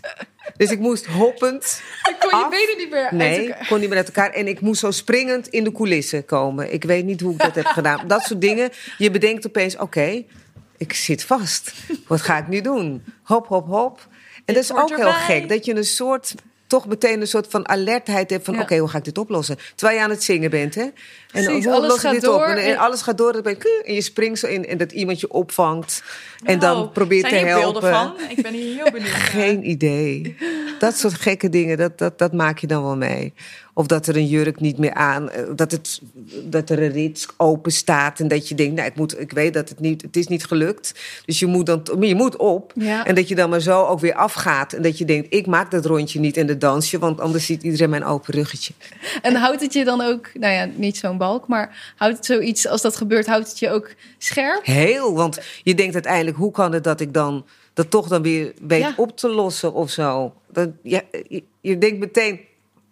Dus 0.58 0.72
ik 0.72 0.80
moest 0.80 1.06
hoppend. 1.06 1.82
ik 2.10 2.16
kon 2.20 2.30
je 2.40 2.46
Af? 2.46 2.50
benen 2.50 2.78
niet 2.78 2.90
meer 2.90 3.08
Nee, 3.12 3.48
ik 3.48 3.66
kon 3.68 3.80
niet 3.80 3.90
meer 3.90 3.98
uit 3.98 4.08
elkaar. 4.08 4.32
En 4.32 4.48
ik 4.48 4.62
moest 4.62 4.80
zo 4.80 4.92
springend 4.92 5.48
in 5.48 5.64
de 5.64 5.72
coulissen 5.72 6.26
komen. 6.26 6.74
Ik 6.74 6.84
weet 6.84 7.06
niet 7.06 7.22
hoe 7.22 7.34
ik 7.34 7.40
dat 7.40 7.56
heb 7.56 7.66
gedaan. 7.80 8.08
Dat 8.08 8.22
soort 8.22 8.42
dingen. 8.42 8.70
Je 8.98 9.12
bedenkt 9.12 9.48
opeens, 9.48 9.78
oké, 9.78 10.24
ik 10.78 10.94
zit 10.94 11.24
vast. 11.24 11.74
Wat 12.08 12.22
ga 12.22 12.38
ik 12.38 12.48
nu 12.48 12.62
doen? 12.62 13.04
Hop, 13.24 13.48
hop, 13.48 13.68
hop. 13.68 14.08
En 14.46 14.54
dat 14.54 14.64
is 14.64 14.74
ook 14.74 14.96
heel 14.96 15.12
gek. 15.12 15.50
Dat 15.50 15.66
je 15.66 15.76
een 15.76 15.86
soort, 15.86 16.36
toch 16.68 16.88
meteen 16.88 17.22
een 17.22 17.28
soort 17.28 17.48
van 17.50 17.68
alertheid 17.68 18.30
hebt 18.30 18.46
van... 18.46 18.54
Ja. 18.54 18.62
oké, 18.62 18.78
hoe 18.78 18.90
ga 18.90 18.98
ik 18.98 19.04
dit 19.04 19.18
oplossen? 19.18 19.58
Terwijl 19.76 19.98
je 19.98 20.04
aan 20.04 20.10
het 20.10 20.24
zingen 20.24 20.50
bent, 20.50 20.76
hè? 20.76 20.88
En 21.34 21.44
Precies, 21.44 21.68
alles 21.68 22.00
gaat 22.00 22.12
dit 22.12 22.22
door 22.22 22.34
op? 22.36 22.42
En, 22.42 22.58
en 22.58 22.64
en- 22.72 22.78
alles 22.78 23.02
gaat 23.02 23.18
door. 23.18 23.36
je- 23.36 23.84
En 23.86 23.94
je 23.94 24.02
springt 24.02 24.40
zo 24.40 24.48
in 24.48 24.66
en 24.68 24.78
dat 24.78 24.92
iemand 24.92 25.20
je 25.20 25.32
opvangt. 25.32 26.04
En 26.44 26.60
dan 26.60 26.76
Nou, 26.78 26.88
probeert 26.90 27.24
te 27.24 27.30
zijn 27.30 27.48
helpen. 27.48 27.82
beelden 27.82 27.90
van? 27.94 28.14
Ik 28.30 28.42
ben 28.44 28.54
hier 28.54 28.74
heel 28.76 28.92
benieuwd. 28.92 29.12
naar. 29.12 29.20
Geen 29.22 29.70
idee. 29.70 30.36
Dat 30.80 30.98
soort 30.98 31.14
gekke 31.14 31.50
dingen, 31.50 31.78
dat, 31.78 31.98
dat, 31.98 32.18
dat 32.20 32.34
maak 32.34 32.58
je 32.58 32.68
dan 32.68 32.84
wel 32.84 32.98
mee. 32.98 33.34
Of 33.76 33.88
dat 33.88 34.08
er 34.08 34.16
een 34.16 34.28
jurk 34.28 34.60
niet 34.60 34.78
meer 34.78 34.94
aan, 34.94 35.30
eh, 35.30 35.44
dat, 35.56 35.72
het, 35.72 36.02
dat 36.44 36.70
er 36.70 36.82
een 36.84 36.92
rits 36.92 37.28
open 37.38 37.72
staat 37.72 38.20
en 38.20 38.28
dat 38.28 38.48
je 38.48 38.56
denkt, 38.56 38.76
nou, 38.76 38.88
ik, 38.88 38.96
moet, 38.96 39.20
ik 39.20 39.32
weet 39.32 39.54
dat 39.54 39.70
het 39.70 39.80
niet, 39.80 40.02
het 40.02 40.18
is 40.18 40.28
niet 40.28 40.46
gelukt. 40.46 40.94
Dus 41.26 41.40
je 41.40 41.46
moet 41.46 41.66
dan, 41.66 41.84
maar 41.98 42.08
je 42.08 42.16
moet 42.16 42.36
op. 42.38 42.72
Ja. 42.76 43.06
En 43.06 43.16
dat 43.16 43.28
je 43.28 43.36
dan 43.36 43.50
maar 43.50 43.60
zo 43.62 43.84
ook 43.86 44.00
weer 44.00 44.14
afgaat. 44.14 44.74
En 44.74 44.82
dat 44.82 44.98
je 44.98 45.06
denkt, 45.06 45.34
ik 45.34 45.46
maak 45.46 45.72
dat 45.72 45.86
rondje 45.86 46.20
niet 46.20 46.38
in 46.38 46.48
de 46.48 46.58
dansje, 46.58 47.00
want 47.00 47.20
anders 47.20 47.46
ziet 47.46 47.64
iedereen 47.64 47.90
mijn 47.90 48.04
open 48.06 48.34
ruggetje. 48.34 48.74
En 49.22 49.36
houdt 49.36 49.62
het 49.62 49.74
je 49.74 49.84
dan 49.84 50.02
ook, 50.02 50.30
nou 50.34 50.54
ja, 50.54 50.70
niet 50.76 50.98
zo'n 50.98 51.18
balk, 51.24 51.48
maar 51.48 51.94
houdt 51.98 52.16
het 52.18 52.26
zoiets, 52.26 52.68
als 52.68 52.82
dat 52.82 52.96
gebeurt, 52.98 53.26
houdt 53.28 53.48
het 53.50 53.60
je 53.60 53.70
ook 53.70 53.90
scherp? 54.18 54.66
Heel, 54.66 55.14
want 55.16 55.40
je 55.64 55.76
denkt 55.76 55.94
uiteindelijk, 55.94 56.38
hoe 56.38 56.52
kan 56.52 56.72
het 56.74 56.84
dat 56.84 57.00
ik 57.00 57.14
dan 57.14 57.46
dat 57.74 57.90
toch 57.90 58.08
dan 58.08 58.22
weer 58.22 58.54
weet 58.62 58.80
Ja. 58.82 58.94
op 58.98 59.18
te 59.18 59.28
lossen 59.30 59.74
of 59.74 59.90
zo? 59.90 60.34
Dan, 60.52 60.76
ja, 60.84 61.02
je, 61.28 61.44
je 61.62 61.78
denkt 61.78 62.00
meteen, 62.00 62.40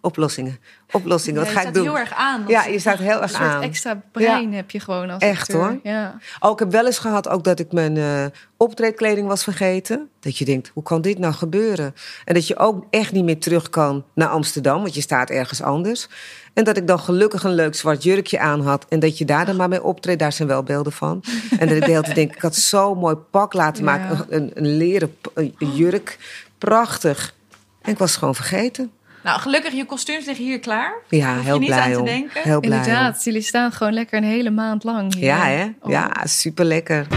oplossingen, 0.02 0.60
oplossingen, 0.92 1.40
Ja, 1.40 1.46
wat 1.46 1.54
je 1.54 1.60
ga 1.60 1.62
ik 1.62 1.68
staat 1.74 1.84
doen? 1.84 1.94
heel 1.94 2.02
erg 2.04 2.14
aan. 2.14 2.44
Ja, 2.48 2.66
je 2.66 2.80
staat 2.80 2.98
heel 2.98 3.16
Een 3.16 3.22
erg 3.22 3.32
soort 3.32 3.42
aan. 3.44 3.62
extra 3.62 4.02
brein 4.12 4.54
heb 4.54 4.72
je 4.72 4.80
gewoon 4.80 5.10
als 5.10 5.22
Echt, 5.24 5.42
acteur. 5.42 5.60
hoor. 5.62 5.80
Ja. 5.84 6.18
Oh, 6.40 6.52
ik 6.52 6.60
heb 6.60 6.72
wel 6.72 6.86
eens 6.86 6.98
gehad 7.00 7.28
ook 7.30 7.44
dat 7.44 7.60
ik 7.60 7.72
mijn 7.72 7.98
eh 7.98 8.26
optreedkleding 8.58 9.28
was 9.28 9.44
vergeten. 9.44 10.10
Dat 10.20 10.38
je 10.38 10.46
denkt, 10.46 10.72
hoe 10.74 10.84
kan 10.84 11.02
dit 11.02 11.18
nou 11.20 11.34
gebeuren? 11.34 11.96
En 12.26 12.34
dat 12.34 12.48
je 12.48 12.58
ook 12.58 12.86
echt 12.90 13.12
niet 13.12 13.24
meer 13.24 13.40
terug 13.40 13.70
kan 13.70 14.06
naar 14.16 14.28
Amsterdam, 14.28 14.82
want 14.82 14.94
je 14.96 15.02
staat 15.02 15.30
ergens 15.30 15.62
anders. 15.62 16.08
En 16.54 16.64
dat 16.64 16.78
ik 16.78 16.88
dan 16.88 17.00
gelukkig 17.00 17.44
een 17.44 17.54
leuk 17.56 17.76
zwart 17.76 18.04
jurkje 18.04 18.40
aan 18.40 18.62
had. 18.62 18.86
En 18.90 19.00
dat 19.00 19.18
je 19.18 19.26
daar 19.26 19.46
dan 19.46 19.56
maar 19.56 19.70
mee 19.70 19.84
optreedt, 19.84 20.20
daar 20.20 20.34
zijn 20.34 20.48
wel 20.48 20.64
beelden 20.64 20.92
van. 20.92 21.24
En 21.60 21.68
dat 21.68 21.78
ik 21.78 21.86
de 21.86 21.92
hele 21.92 22.02
tijd 22.04 22.16
denk, 22.16 22.36
ik 22.36 22.42
had 22.42 22.56
zo'n 22.56 22.98
mooi 22.98 23.16
pak 23.16 23.54
laten 23.54 23.84
Ja. 23.86 23.92
maken. 23.98 24.26
Een, 24.30 24.52
een 24.54 24.78
leren 24.78 25.16
een 25.34 25.56
jurk. 25.74 26.18
Prachtig. 26.58 27.34
En 27.82 27.92
ik 27.92 27.98
was 27.98 28.10
het 28.10 28.20
gewoon 28.20 28.36
vergeten. 28.36 28.92
Nou, 29.24 29.40
gelukkig, 29.40 29.74
je 29.74 29.86
kostuums 29.86 30.26
liggen 30.26 30.46
hier 30.46 30.60
klaar. 30.60 30.94
Ja, 31.10 31.40
heel 31.40 31.58
niet 31.60 31.68
blij 31.68 31.80
aan 31.82 31.92
te 31.92 32.00
om. 32.00 32.06
denken. 32.06 32.42
Heel 32.44 32.60
blij 32.60 32.78
om. 32.80 32.84
Inderdaad, 32.86 33.24
jullie 33.24 33.42
staan 33.42 33.72
gewoon 33.72 33.94
lekker 33.94 34.18
een 34.18 34.24
hele 34.24 34.50
maand 34.50 34.84
lang 34.84 35.14
hier. 35.14 35.24
Ja, 35.24 35.46
hè? 35.46 35.66
Oh. 35.82 35.92
Ja, 35.92 36.12
super 36.24 36.66
lekker. 36.66 37.08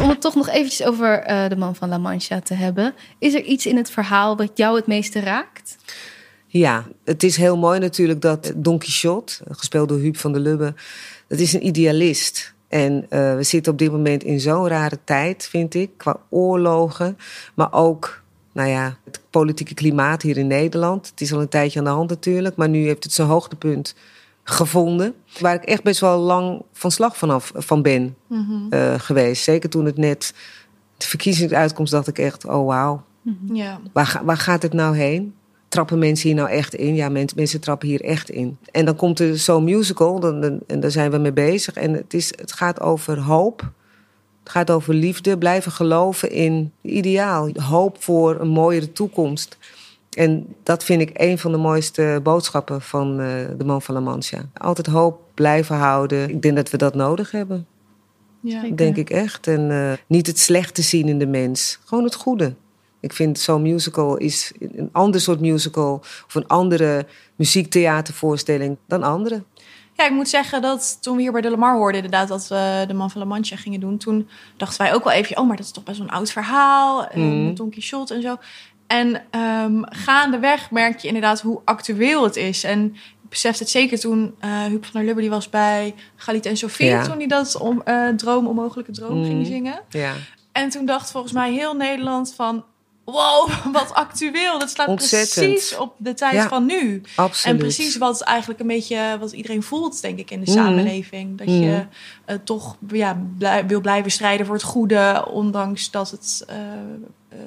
Om 0.00 0.08
het 0.08 0.20
toch 0.20 0.34
nog 0.34 0.48
eventjes 0.48 0.86
over 0.86 1.18
eh, 1.18 1.48
de 1.48 1.56
man 1.56 1.74
van 1.76 1.88
La 1.88 1.98
Mancha 1.98 2.40
te 2.40 2.54
hebben. 2.54 2.94
Is 3.18 3.34
er 3.34 3.42
iets 3.42 3.66
in 3.66 3.76
het 3.76 3.90
verhaal 3.90 4.36
wat 4.36 4.50
jou 4.54 4.76
het 4.76 4.86
meeste 4.86 5.20
raakt? 5.20 5.76
Ja, 6.52 6.86
het 7.04 7.22
is 7.22 7.36
heel 7.36 7.56
mooi 7.56 7.78
natuurlijk 7.78 8.20
dat 8.20 8.52
Don 8.56 8.78
Quixote, 8.78 9.32
gespeeld 9.50 9.88
door 9.88 9.98
Huub 9.98 10.16
van 10.16 10.32
der 10.32 10.40
Lubbe, 10.40 10.74
dat 11.28 11.38
is 11.38 11.52
een 11.52 11.66
idealist. 11.66 12.54
En 12.68 13.06
eh, 13.08 13.34
we 13.34 13.42
zitten 13.42 13.72
op 13.72 13.78
dit 13.78 13.92
moment 13.92 14.24
in 14.24 14.40
zo'n 14.40 14.68
rare 14.68 14.98
tijd, 15.04 15.46
vind 15.46 15.74
ik, 15.74 15.90
qua 15.96 16.16
oorlogen, 16.28 17.18
maar 17.54 17.72
ook, 17.72 18.22
nou 18.52 18.68
ja, 18.68 18.96
het 19.04 19.20
politieke 19.30 19.74
klimaat 19.74 20.22
hier 20.22 20.36
in 20.36 20.46
Nederland. 20.46 21.06
Het 21.10 21.20
is 21.20 21.32
al 21.32 21.40
een 21.40 21.48
tijdje 21.48 21.78
aan 21.78 21.84
de 21.84 21.90
hand 21.90 22.10
natuurlijk, 22.10 22.56
maar 22.56 22.68
nu 22.68 22.86
heeft 22.86 23.04
het 23.04 23.12
zijn 23.12 23.28
hoogtepunt 23.28 23.94
gevonden. 24.42 25.14
Waar 25.38 25.54
ik 25.54 25.64
echt 25.64 25.82
best 25.82 26.00
wel 26.00 26.18
lang 26.18 26.62
van 26.72 26.90
slag 26.90 27.16
vanaf 27.16 27.52
van 27.54 27.82
ben 27.82 28.16
eh, 28.70 28.94
geweest. 28.98 29.42
Zeker 29.42 29.70
toen 29.70 29.84
het 29.84 29.96
net 29.96 30.34
de 30.96 31.06
verkiezingsuitkomst 31.06 31.92
dacht 31.92 32.08
ik 32.08 32.18
echt, 32.18 32.44
oh 32.44 32.66
wauw, 32.66 33.02
Ja. 33.52 33.80
Waar, 33.92 34.20
waar 34.24 34.36
gaat 34.36 34.62
het 34.62 34.72
nou 34.72 34.96
heen? 34.96 35.34
Trappen 35.72 35.98
mensen 35.98 36.28
hier 36.28 36.36
nou 36.36 36.48
echt 36.50 36.74
in? 36.74 36.94
Ja, 36.94 37.08
mensen, 37.08 37.36
mensen 37.38 37.60
trappen 37.60 37.88
hier 37.88 38.00
echt 38.00 38.30
in. 38.30 38.58
En 38.72 38.84
dan 38.84 38.96
komt 38.96 39.18
er 39.20 39.38
zo'n 39.38 39.64
musical, 39.64 40.20
dan, 40.20 40.40
dan- 40.40 40.60
en 40.66 40.80
daar 40.80 40.90
zijn 40.90 41.10
we 41.10 41.18
mee 41.18 41.32
bezig. 41.32 41.74
En 41.74 41.92
het, 41.92 42.14
is, 42.14 42.32
het 42.36 42.52
gaat 42.52 42.80
over 42.80 43.18
hoop. 43.20 43.70
Het 44.42 44.52
gaat 44.52 44.70
over 44.70 44.94
liefde, 44.94 45.38
blijven 45.38 45.72
geloven 45.72 46.30
in 46.30 46.72
ideaal. 46.82 47.48
Hoop 47.54 48.02
voor 48.02 48.40
een 48.40 48.48
mooiere 48.48 48.92
toekomst. 48.92 49.58
En 50.16 50.46
dat 50.62 50.84
vind 50.84 51.00
ik 51.00 51.10
een 51.12 51.38
van 51.38 51.52
de 51.52 51.58
mooiste 51.58 52.20
boodschappen 52.22 52.80
van 52.82 53.20
eh, 53.20 53.26
de 53.58 53.64
man 53.64 53.82
van 53.82 53.94
La 53.94 54.00
Mancha. 54.00 54.38
Altijd 54.54 54.86
hoop 54.86 55.20
blijven 55.34 55.76
houden. 55.76 56.28
Ik 56.30 56.42
denk 56.42 56.56
dat 56.56 56.70
we 56.70 56.76
dat 56.76 56.94
nodig 56.94 57.30
hebben. 57.30 57.66
Ja. 58.40 58.62
Denk 58.74 58.96
ik 58.96 59.10
echt. 59.10 59.46
En 59.46 59.70
eh, 59.70 59.92
niet 60.06 60.26
het 60.26 60.38
slechte 60.38 60.82
zien 60.82 61.08
in 61.08 61.18
de 61.18 61.26
mens. 61.26 61.78
Gewoon 61.84 62.04
het 62.04 62.14
goede. 62.14 62.54
Ik 63.02 63.12
vind 63.12 63.38
zo'n 63.38 63.62
musical 63.62 64.16
is 64.16 64.52
een 64.58 64.88
ander 64.92 65.20
soort 65.20 65.40
musical... 65.40 65.94
of 66.26 66.34
een 66.34 66.46
andere 66.46 67.06
muziektheatervoorstelling 67.36 68.76
dan 68.86 69.02
andere. 69.02 69.42
Ja, 69.94 70.04
ik 70.06 70.12
moet 70.12 70.28
zeggen 70.28 70.62
dat 70.62 70.98
toen 71.00 71.16
we 71.16 71.22
hier 71.22 71.32
bij 71.32 71.40
de 71.40 71.50
Lamar 71.50 71.74
hoorden, 71.76 72.02
inderdaad, 72.04 72.28
dat 72.28 72.48
we 72.48 72.84
de 72.88 72.94
Man 72.94 73.10
van 73.10 73.20
La 73.20 73.26
Mancha 73.26 73.56
gingen 73.56 73.80
doen, 73.80 73.98
toen 73.98 74.28
dachten 74.56 74.78
wij 74.84 74.94
ook 74.94 75.04
wel 75.04 75.12
even, 75.12 75.36
oh, 75.38 75.46
maar 75.46 75.56
dat 75.56 75.66
is 75.66 75.72
toch 75.72 75.84
best 75.84 75.98
wel 75.98 76.06
een 76.06 76.12
oud 76.14 76.30
verhaal, 76.30 77.08
Mhm. 77.14 77.44
met 77.44 77.56
Don 77.56 77.70
Quixote 77.70 78.14
en 78.14 78.22
zo. 78.22 78.36
En 78.86 79.22
ehm, 79.30 79.82
gaandeweg 79.82 80.70
merk 80.70 80.98
je 80.98 81.06
inderdaad 81.06 81.40
hoe 81.40 81.60
actueel 81.64 82.24
het 82.24 82.36
is. 82.36 82.64
En 82.64 82.84
ik 83.22 83.28
besefte 83.28 83.62
het 83.62 83.72
zeker 83.72 83.98
toen 84.00 84.34
eh 84.38 84.64
Huub 84.64 84.84
van 84.84 84.92
der 84.92 85.04
Lubbe 85.04 85.20
die 85.20 85.30
was 85.30 85.48
bij 85.48 85.94
Galit 86.16 86.46
en 86.46 86.56
Sofie, 86.56 86.86
Ja. 86.86 87.02
toen 87.04 87.16
hij 87.18 87.26
dat 87.26 87.56
om, 87.56 87.82
eh, 87.84 88.08
droom, 88.08 88.46
onmogelijke 88.46 88.92
droom 88.92 89.18
Mhm. 89.18 89.26
ging 89.26 89.46
zingen. 89.46 89.80
Ja. 89.88 90.12
En 90.52 90.68
toen 90.68 90.86
dacht 90.86 91.10
volgens 91.10 91.32
mij 91.32 91.52
heel 91.52 91.74
Nederland 91.74 92.34
van, 92.36 92.64
wow, 93.04 93.48
wat 93.72 93.92
actueel. 93.92 94.58
Dat 94.58 94.70
slaat 94.70 94.88
Ontzettend. 94.88 95.46
precies 95.46 95.76
op 95.76 95.94
de 95.98 96.14
tijd 96.14 96.32
Ja. 96.34 96.48
van 96.48 96.66
nu. 96.66 97.02
Absoluut. 97.16 97.54
En 97.56 97.62
precies 97.66 97.96
wat 97.96 98.20
eigenlijk 98.20 98.60
een 98.60 98.66
beetje 98.66 99.16
wat 99.20 99.32
iedereen 99.32 99.62
voelt, 99.62 100.00
denk 100.02 100.18
ik, 100.18 100.30
in 100.30 100.40
de 100.44 100.50
Mhm. 100.50 100.60
samenleving. 100.60 101.38
Dat 101.38 101.46
je 101.48 101.84
eh, 102.24 102.36
toch 102.44 102.76
ja, 102.88 103.22
blij- 103.38 103.66
wil 103.66 103.80
blijven 103.80 104.10
strijden 104.10 104.46
voor 104.46 104.54
het 104.54 104.64
goede, 104.64 105.26
ondanks 105.30 105.90
dat 105.90 106.10
het. 106.10 106.44
eh, 106.48 106.56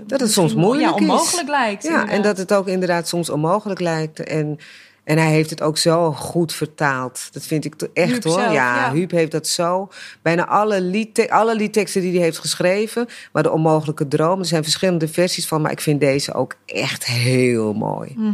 Dat 0.08 0.20
het 0.20 0.32
soms 0.32 0.54
moeilijk 0.54 0.90
ja, 0.90 0.96
is. 0.96 1.02
onmogelijk 1.02 1.48
lijkt. 1.50 1.84
Ja, 1.84 1.90
inderdaad. 1.90 2.16
en 2.16 2.22
dat 2.22 2.38
het 2.38 2.54
ook 2.54 2.68
inderdaad 2.68 3.08
soms 3.08 3.30
onmogelijk 3.30 3.80
lijkt. 3.80 4.20
En, 4.24 4.60
en 5.06 5.18
hij 5.18 5.32
heeft 5.32 5.50
het 5.50 5.62
ook 5.62 5.78
zo 5.78 6.12
goed 6.12 6.54
vertaald. 6.54 7.28
Dat 7.32 7.46
vind 7.46 7.66
ik 7.66 7.74
echt 7.94 8.12
Huub 8.12 8.24
hoor. 8.24 8.34
zelf, 8.34 8.54
ja, 8.54 8.86
ja. 8.86 8.92
Huub 8.94 9.12
heeft 9.12 9.32
dat 9.32 9.48
zo. 9.48 9.90
Bijna 10.22 10.48
alle, 10.48 11.08
alle 11.30 11.56
liedteksten 11.56 12.02
die 12.02 12.12
hij 12.14 12.22
heeft 12.22 12.38
geschreven. 12.38 13.08
Maar 13.32 13.44
de 13.44 13.52
onmogelijke 13.52 14.08
droom. 14.08 14.40
Er 14.40 14.46
zijn 14.46 14.64
verschillende 14.64 15.08
versies 15.08 15.48
van. 15.48 15.62
Maar 15.62 15.72
ik 15.72 15.82
vind 15.82 16.00
deze 16.00 16.34
ook 16.34 16.56
echt 16.66 17.06
heel 17.06 17.74
mooi. 17.74 18.14
Mhm. 18.16 18.34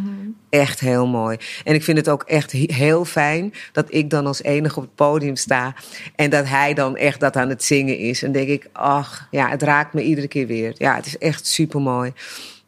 Echt 0.49 0.79
heel 0.79 1.07
mooi. 1.07 1.37
En 1.63 1.73
ik 1.73 1.83
vind 1.83 1.97
het 1.97 2.09
ook 2.09 2.23
echt 2.23 2.51
he- 2.51 2.73
heel 2.73 3.05
fijn 3.05 3.53
dat 3.71 3.85
ik 3.89 4.09
dan 4.09 4.25
als 4.27 4.43
enige 4.43 4.75
op 4.75 4.81
het 4.83 4.95
podium 4.95 5.35
sta. 5.35 5.73
En 6.15 6.29
dat 6.29 6.47
hij 6.47 6.73
dan 6.73 6.97
echt 6.97 7.19
dat 7.19 7.35
aan 7.35 7.49
het 7.49 7.63
zingen 7.63 7.97
is. 7.97 8.23
En 8.23 8.31
denk 8.31 8.47
ik, 8.47 8.69
ach, 8.71 9.27
ja, 9.31 9.49
het 9.49 9.61
raakt 9.63 9.93
me 9.93 10.01
iedere 10.03 10.27
keer 10.27 10.47
weer. 10.47 10.73
Ja, 10.77 10.95
het 10.95 11.05
is 11.05 11.17
echt 11.17 11.47
super 11.47 11.81
mooi. 11.81 12.13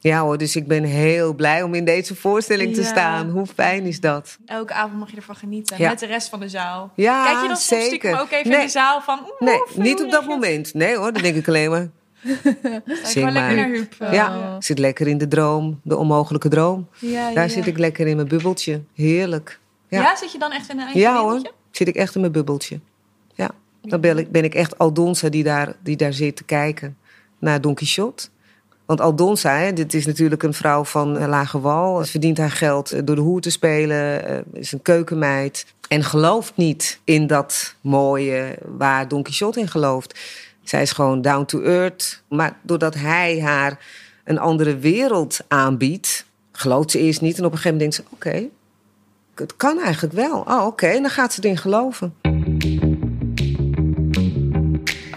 Ja 0.04 0.20
hoor, 0.22 0.38
dus 0.38 0.56
ik 0.56 0.68
ben 0.68 0.84
heel 0.84 1.34
blij 1.34 1.64
om 1.64 1.74
in 1.74 1.86
deze 1.86 2.16
voorstelling 2.16 2.74
te 2.76 2.84
staan. 2.84 3.30
Hoe 3.30 3.46
fijn 3.46 3.86
is 3.86 4.00
dat? 4.00 4.38
Elke 4.46 4.74
avond 4.74 5.00
mag 5.00 5.10
je 5.10 5.16
ervan 5.16 5.36
genieten. 5.36 5.78
Ja. 5.78 5.90
Met 5.90 6.00
de 6.00 6.06
rest 6.06 6.30
van 6.30 6.40
de 6.40 6.50
zaal. 6.50 6.92
Ja, 6.96 7.24
Kijk 7.26 7.42
je 7.42 7.48
dan 7.48 7.58
soms 7.58 7.68
zeker. 7.68 7.86
stiekem 7.88 8.14
ook 8.14 8.32
even 8.32 8.50
Nee. 8.50 8.60
in 8.60 8.66
de 8.66 8.72
zaal 8.72 9.02
van... 9.02 9.20
oeh, 9.20 9.40
Nee, 9.40 9.62
niet 9.86 10.02
op 10.04 10.12
dat 10.12 10.26
moment. 10.26 10.74
Nee 10.74 10.96
hoor, 10.98 11.14
dan 11.14 11.22
denk 11.22 11.36
ik 11.36 11.48
alleen 11.48 11.70
maar. 11.70 11.88
Zing 13.04 13.24
maar 13.26 13.34
lekker 13.34 13.34
maar. 13.34 13.56
naar 13.56 13.68
Huub. 13.68 13.94
Ja, 14.12 14.56
ik 14.58 14.64
zit 14.64 14.80
lekker 14.80 15.08
in 15.08 15.18
de 15.18 15.28
droom, 15.28 15.80
de 15.84 15.98
onmogelijke 15.98 16.50
droom. 16.50 16.88
ja, 17.00 17.32
Daar 17.34 17.50
zit 17.50 17.68
ik 17.68 17.78
lekker 17.78 18.08
in 18.08 18.16
mijn 18.16 18.28
bubbeltje. 18.28 18.82
Heerlijk. 18.94 19.60
Ja. 19.88 20.02
Ja. 20.02 20.16
zit 20.16 20.32
je 20.32 20.38
dan 20.40 20.52
echt 20.52 20.70
in 20.70 20.76
een 20.78 20.84
eigen 20.84 21.00
Ja 21.02 21.22
hoor, 21.22 21.42
zit 21.72 21.88
ik 21.88 21.96
echt 21.96 22.16
in 22.16 22.22
mijn 22.22 22.34
bubbeltje. 22.34 22.80
Ja, 23.34 23.50
dan 23.82 24.02
ben 24.02 24.18
ik, 24.18 24.32
ben 24.32 24.44
ik 24.44 24.56
echt 24.56 24.78
Aldonza 24.78 25.30
die 25.30 25.44
daar, 25.44 25.74
die 25.84 25.96
daar 25.96 26.14
zit 26.14 26.36
te 26.36 26.44
kijken 26.44 26.98
naar 27.40 27.62
Don 27.62 27.74
Quixote. 27.74 28.28
Want 28.94 29.06
Aldonza, 29.06 29.58
hè, 29.58 29.74
dit 29.74 29.94
is 29.94 30.06
natuurlijk 30.06 30.44
een 30.44 30.54
vrouw 30.54 30.84
van 30.84 31.28
lage 31.28 31.60
wal. 31.60 32.04
Ze 32.04 32.12
verdient 32.12 32.38
haar 32.38 32.52
geld 32.52 32.92
eh, 32.92 33.02
door 33.04 33.16
de 33.16 33.22
hoer 33.22 33.42
te 33.42 33.50
spelen, 33.50 34.28
eh, 34.28 34.38
is 34.54 34.72
een 34.72 34.82
keukenmeid. 34.82 35.66
En 35.88 36.04
gelooft 36.04 36.54
niet 36.56 37.00
in 37.04 37.28
dat 37.28 37.76
mooie 37.82 38.58
waar 38.66 39.08
Don 39.08 39.24
Quixote 39.24 39.60
in 39.60 39.68
gelooft. 39.68 40.20
Zij 40.64 40.82
is 40.82 40.92
gewoon 40.92 41.22
down 41.22 41.46
to 41.46 41.62
earth. 41.62 42.24
Maar 42.30 42.58
doordat 42.62 42.94
hij 42.96 43.42
haar 43.42 43.80
een 44.24 44.40
andere 44.40 44.78
wereld 44.78 45.40
aanbiedt, 45.48 46.26
gelooft 46.52 46.92
ze 46.92 47.00
eerst 47.00 47.22
niet. 47.22 47.38
En 47.38 47.46
op 47.46 47.52
een 47.52 47.58
gegeven 47.58 47.78
moment 47.78 47.96
denkt 47.96 48.10
ze, 48.10 48.16
oké, 48.16 48.48
het 49.36 49.56
kan 49.58 49.80
eigenlijk 49.80 50.14
wel. 50.14 50.40
Oh, 50.40 50.66
oké, 50.66 50.92
dan 50.92 51.10
gaat 51.10 51.34
ze 51.34 51.42
erin 51.44 51.58
geloven. 51.58 52.14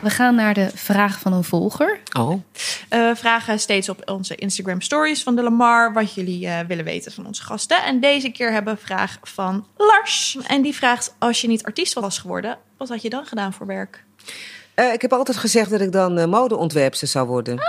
We 0.07 0.13
gaan 0.13 0.35
naar 0.35 0.55
de 0.55 0.71
vraag 0.75 1.19
van 1.19 1.33
een 1.33 1.45
volger. 1.45 2.01
Oh. 2.19 2.43
Eh, 2.89 3.09
we 3.09 3.13
vragen 3.17 3.61
steeds 3.61 3.89
op 3.89 4.11
onze 4.11 4.35
Instagram 4.35 4.81
stories 4.81 5.23
van 5.23 5.37
de 5.37 5.43
Lamar 5.43 5.93
wat 5.93 6.15
jullie 6.15 6.47
eh, 6.47 6.59
willen 6.67 6.85
weten 6.85 7.13
van 7.13 7.27
onze 7.27 7.43
gasten. 7.43 7.85
En 7.85 8.01
deze 8.01 8.31
keer 8.31 8.53
hebben 8.53 8.75
we 8.75 8.81
een 8.81 8.87
vraag 8.87 9.19
van 9.23 9.67
Lars. 9.77 10.39
En 10.47 10.63
die 10.63 10.75
vraagt: 10.75 11.15
Als 11.19 11.41
je 11.41 11.49
niet 11.49 11.65
artiest 11.65 11.95
was 11.95 12.19
geworden, 12.19 12.59
wat 12.79 12.89
had 12.89 13.03
je 13.03 13.11
dan 13.11 13.27
gedaan 13.27 13.53
voor 13.53 13.67
werk? 13.67 14.05
Eh, 14.77 14.93
ik 14.93 15.03
heb 15.03 15.13
altijd 15.13 15.37
gezegd 15.37 15.71
dat 15.71 15.81
ik 15.81 15.93
dan 15.93 16.19
eh, 16.19 16.27
modeontwerpster 16.27 17.09
zou 17.09 17.27
worden. 17.27 17.61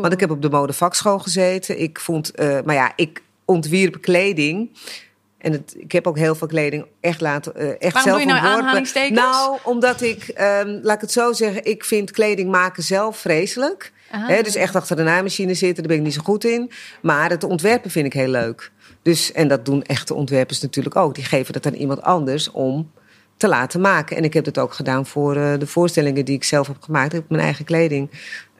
Want 0.00 0.12
ik 0.12 0.20
heb 0.20 0.30
op 0.30 0.42
de 0.42 0.50
modevakschool 0.50 1.18
gezeten. 1.18 1.80
Ik 1.80 2.00
vond, 2.00 2.30
eh, 2.30 2.58
maar 2.64 2.74
ja, 2.74 2.92
ik 2.96 3.22
ontwierp 3.44 4.00
kleding. 4.00 4.70
En 5.42 5.52
het, 5.52 5.74
ik 5.78 5.92
heb 5.92 6.06
ook 6.06 6.18
heel 6.18 6.34
veel 6.34 6.46
kleding 6.46 6.86
echt 7.00 7.20
laten, 7.20 7.54
eh, 7.54 7.68
echt 7.68 7.92
Waarom 7.92 8.02
zelf 8.02 8.22
doe 8.22 8.26
je 8.26 8.40
nou 8.40 8.46
aanhalingstekens? 8.46 9.18
Nou, 9.20 9.58
omdat 9.62 10.00
ik, 10.00 10.28
ehm, 10.28 10.78
laat 10.82 10.94
ik 10.94 11.00
het 11.00 11.12
zo 11.12 11.32
zeggen, 11.32 11.64
ik 11.64 11.84
vind 11.84 12.10
kleding 12.10 12.50
maken 12.50 12.82
zelf 12.82 13.18
vreselijk. 13.18 13.92
Ah. 14.10 14.42
Dus 14.42 14.54
echt 14.54 14.76
achter 14.76 14.96
de 14.96 15.02
naaimachine 15.02 15.54
zitten, 15.54 15.82
daar 15.82 15.92
ben 15.92 15.96
ik 15.96 16.02
niet 16.02 16.14
zo 16.14 16.22
goed 16.24 16.44
in. 16.44 16.70
Maar 17.02 17.30
het 17.30 17.44
ontwerpen 17.44 17.90
vind 17.90 18.06
ik 18.06 18.12
heel 18.12 18.28
leuk. 18.28 18.70
Dus, 19.02 19.32
en 19.32 19.48
dat 19.48 19.64
doen 19.64 19.82
echte 19.82 20.14
ontwerpers 20.14 20.60
natuurlijk 20.60 20.96
ook. 20.96 21.14
Die 21.14 21.24
geven 21.24 21.52
dat 21.52 21.66
aan 21.66 21.74
iemand 21.74 22.02
anders 22.02 22.50
om 22.50 22.90
te 23.36 23.48
laten 23.48 23.80
maken. 23.80 24.16
En 24.16 24.24
ik 24.24 24.32
heb 24.32 24.44
het 24.44 24.58
ook 24.58 24.72
gedaan 24.72 25.06
voor 25.06 25.36
eh, 25.36 25.58
de 25.58 25.66
voorstellingen 25.66 26.24
die 26.24 26.34
ik 26.34 26.44
zelf 26.44 26.66
heb 26.66 26.82
gemaakt. 26.82 27.12
Ik 27.12 27.20
heb 27.20 27.28
mijn 27.28 27.42
eigen 27.42 27.64
kleding 27.64 28.10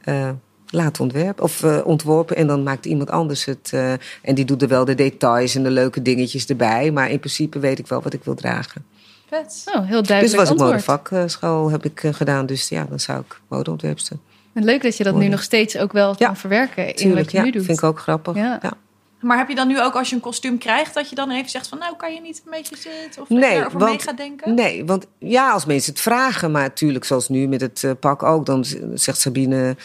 eh, 0.04 0.30
laten 0.72 1.02
ontwerpen. 1.02 1.44
Of 1.44 1.62
eh, 1.62 1.78
ontworpen. 1.84 2.36
En 2.36 2.46
dan 2.46 2.62
maakt 2.62 2.86
iemand 2.86 3.10
anders 3.10 3.44
het. 3.44 3.70
eh, 3.72 3.92
en 4.22 4.34
die 4.34 4.44
doet 4.44 4.62
er 4.62 4.68
wel 4.68 4.84
de 4.84 4.94
details 4.94 5.54
en 5.54 5.62
de 5.62 5.70
leuke 5.70 6.02
dingetjes 6.02 6.46
erbij. 6.46 6.90
Maar 6.90 7.10
in 7.10 7.18
principe 7.18 7.58
weet 7.58 7.78
ik 7.78 7.86
wel 7.86 8.02
wat 8.02 8.12
ik 8.12 8.24
wil 8.24 8.34
dragen. 8.34 8.84
Vet. 9.28 9.62
Oh, 9.74 9.86
heel 9.86 9.98
Dus 9.98 10.08
duidelijk 10.08 10.38
was 10.38 10.50
ik 10.50 10.58
modevakschool 10.58 11.70
heb 11.70 11.84
ik 11.84 12.02
eh, 12.02 12.14
gedaan. 12.14 12.46
Dus 12.46 12.68
ja, 12.68 12.86
dan 12.88 13.00
zou 13.00 13.20
ik 13.20 13.40
modeontwerpster. 13.48 14.16
En 14.54 14.64
Leuk 14.64 14.82
dat 14.82 14.96
je 14.96 15.04
dat 15.04 15.14
nu 15.14 15.28
nog 15.28 15.42
steeds 15.42 15.76
ook 15.78 15.92
wel 15.92 16.14
Ja, 16.18 16.26
kan 16.26 16.36
verwerken 16.36 16.88
in 16.88 16.94
Tuurlijk, 16.94 17.20
wat 17.22 17.30
je 17.30 17.36
ja. 17.38 17.44
nu 17.44 17.50
doet. 17.50 17.64
Vind 17.64 17.78
ik 17.78 17.84
ook 17.84 17.98
grappig. 17.98 18.34
Ja. 18.36 18.58
Ja. 18.62 18.72
Maar 19.20 19.38
heb 19.38 19.48
je 19.48 19.54
dan 19.54 19.68
nu 19.68 19.80
ook 19.82 19.94
als 19.94 20.08
je 20.08 20.14
een 20.14 20.20
kostuum 20.20 20.58
krijgt, 20.58 20.94
dat 20.94 21.08
je 21.08 21.14
dan 21.14 21.30
even 21.30 21.50
zegt 21.50 21.68
van 21.68 21.78
nou 21.78 21.96
kan 21.96 22.14
je 22.14 22.20
niet 22.20 22.42
een 22.44 22.50
beetje 22.50 22.76
zitten 22.76 23.22
of 23.22 23.28
Nee, 23.28 23.50
erover 23.56 23.78
want- 23.78 23.90
mee 23.90 24.00
gaat 24.00 24.16
denken? 24.16 24.54
Nee, 24.54 24.84
want 24.84 25.06
ja, 25.18 25.50
als 25.52 25.64
mensen 25.64 25.92
het 25.92 26.00
vragen, 26.02 26.50
maar 26.50 26.62
natuurlijk 26.62 27.04
zoals 27.04 27.28
nu 27.28 27.46
met 27.48 27.60
het 27.60 27.84
pak 28.00 28.22
ook, 28.22 28.46
dan 28.46 28.64
zegt 28.94 29.20
Sabine 29.20 29.76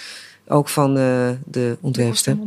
ook 0.50 0.70
van 0.70 0.98
eh, 0.98 1.30
de 1.46 1.78
ontwerpster. 1.82 2.38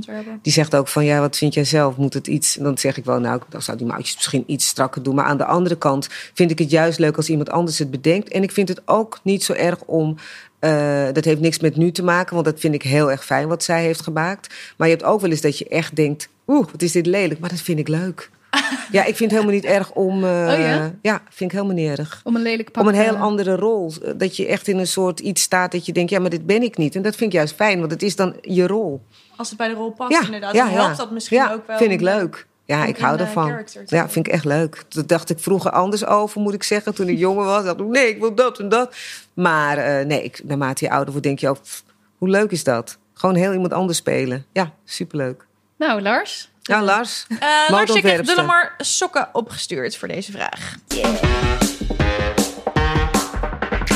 Die 0.43 0.53
zegt 0.53 0.75
ook 0.75 0.89
van 0.89 1.05
ja, 1.05 1.21
wat 1.21 1.37
vind 1.37 1.55
jij 1.55 1.65
zelf? 1.65 1.97
Moet 1.97 2.15
het 2.15 2.27
iets? 2.27 2.59
En 2.59 2.65
dan 2.65 2.79
zeg 2.79 2.97
ik 2.97 3.05
wel, 3.05 3.21
nou, 3.21 3.41
dan 3.49 3.63
zou 3.63 3.77
die 3.77 3.87
mouwtjes 3.87 4.15
misschien 4.15 4.45
iets 4.47 4.67
strakker 4.67 5.03
doen. 5.03 5.15
Maar 5.15 5.25
aan 5.25 5.37
de 5.37 5.45
andere 5.45 5.77
kant 5.79 6.09
vind 6.35 6.51
ik 6.51 6.59
het 6.59 6.71
juist 6.71 6.99
leuk 6.99 7.17
als 7.17 7.29
iemand 7.29 7.51
anders 7.51 7.79
het 7.79 7.91
bedenkt. 7.91 8.29
En 8.29 8.43
ik 8.43 8.53
vind 8.53 8.69
het 8.69 8.83
ook 8.85 9.21
niet 9.23 9.45
zo 9.45 9.53
erg 9.53 9.81
om. 9.85 10.17
eh, 10.59 11.05
dat 11.13 11.25
heeft 11.25 11.41
niks 11.41 11.59
met 11.59 11.77
nu 11.77 11.91
te 11.93 12.03
maken, 12.03 12.35
want 12.35 12.47
dat 12.47 12.61
vind 12.61 12.75
ik 12.75 12.83
heel 12.83 13.11
erg 13.11 13.25
fijn 13.25 13.49
wat 13.49 13.65
zij 13.65 13.83
heeft 13.83 14.01
gemaakt. 14.03 14.55
Maar 14.77 14.89
je 14.89 14.95
hebt 14.95 15.07
ook 15.07 15.21
wel 15.21 15.31
eens 15.31 15.41
dat 15.41 15.59
je 15.59 15.69
echt 15.69 15.97
denkt: 15.97 16.29
oeh, 16.47 16.67
wat 16.73 16.83
is 16.83 16.93
dit 16.93 17.07
lelijk? 17.07 17.41
Maar 17.41 17.51
dat 17.51 17.61
vind 17.61 17.79
ik 17.79 17.89
leuk. 17.89 18.31
ja, 18.93 19.01
ik 19.05 19.17
vind 19.17 19.31
het 19.31 19.41
helemaal 19.41 19.55
niet 19.55 19.65
erg 19.65 19.91
om. 19.93 20.25
eh, 20.25 20.31
Oh 20.31 20.59
ja? 20.59 20.93
ja, 21.03 21.23
vind 21.29 21.53
ik 21.53 21.57
helemaal 21.59 21.77
niet 21.77 21.99
erg. 21.99 22.21
Om 22.25 22.37
een 22.37 22.43
lelijk 22.43 22.73
pak 22.73 22.83
Om 22.83 22.89
een 22.89 22.95
heel 22.95 23.15
eh, 23.15 23.23
andere 23.23 23.57
rol. 23.57 23.93
Dat 24.17 24.37
je 24.37 24.47
echt 24.47 24.69
in 24.69 24.79
een 24.79 24.87
soort 24.87 25.21
iets 25.21 25.43
staat 25.43 25.73
dat 25.73 25.87
je 25.87 25.93
denkt: 25.93 26.11
ja, 26.11 26.19
maar 26.21 26.31
dit 26.31 26.47
ben 26.47 26.63
ik 26.63 26.77
niet. 26.77 26.95
En 26.95 27.03
dat 27.03 27.17
vind 27.17 27.33
ik 27.33 27.37
juist 27.39 27.55
fijn, 27.55 27.79
want 27.79 27.91
het 27.91 28.03
is 28.03 28.17
dan 28.17 28.37
je 28.41 28.67
rol. 28.67 29.03
Als 29.37 29.49
het 29.49 29.59
bij 29.59 29.69
de 29.69 29.75
rol 29.75 29.91
past 29.91 30.13
Ja, 30.13 30.25
inderdaad, 30.25 30.55
ja, 30.55 30.65
dan 30.65 30.73
helpt 30.75 30.97
dat 30.97 31.11
misschien 31.11 31.37
ja, 31.39 31.53
ook 31.53 31.67
wel. 31.67 31.77
vind 31.77 31.91
ik 31.91 32.01
eh, 32.01 32.15
leuk. 32.17 32.47
Ja, 32.65 32.85
ik 32.85 32.99
hou 32.99 33.19
ervan. 33.19 33.65
Ja, 33.87 34.09
vind 34.09 34.27
ik 34.27 34.33
echt 34.33 34.45
leuk. 34.45 34.85
Dat 34.89 35.09
dacht 35.09 35.31
ik 35.31 35.39
vroeger 35.39 35.71
anders 35.71 36.07
over, 36.07 36.41
moet 36.41 36.55
ik 36.55 36.63
zeggen. 36.63 36.95
Toen 36.95 37.09
ik 37.09 37.19
jonger 37.27 37.45
was, 37.45 37.65
dacht 37.65 37.81
ik, 37.81 37.87
nee, 37.87 38.09
ik 38.09 38.21
wil 38.21 38.35
dat 38.35 38.59
en 38.59 38.69
dat. 38.69 38.95
Maar 39.35 39.79
eh, 39.79 40.07
nee, 40.07 40.23
ik, 40.23 40.41
naarmate 40.45 40.85
je 40.85 40.91
ouder 40.91 41.11
wordt, 41.11 41.27
denk 41.27 41.39
je 41.39 41.49
ook, 41.49 41.61
pff, 41.63 41.83
hoe 42.19 42.29
leuk 42.29 42.51
is 42.51 42.65
dat? 42.65 42.99
Gewoon 43.15 43.35
heel 43.35 43.53
iemand 43.53 43.73
anders 43.73 43.99
spelen. 43.99 44.45
Ja, 44.53 44.73
superleuk. 44.85 45.47
Nou, 45.77 46.03
Lars. 46.03 46.51
Ja, 46.71 46.83
Lars. 46.83 47.27
Eh, 47.29 47.49
Lars, 47.69 47.95
ik 47.95 48.03
heb 48.03 48.47
maar 48.47 48.75
sokken 48.79 49.29
opgestuurd 49.33 49.97
voor 49.97 50.09
deze 50.09 50.33
vraag. 50.33 50.77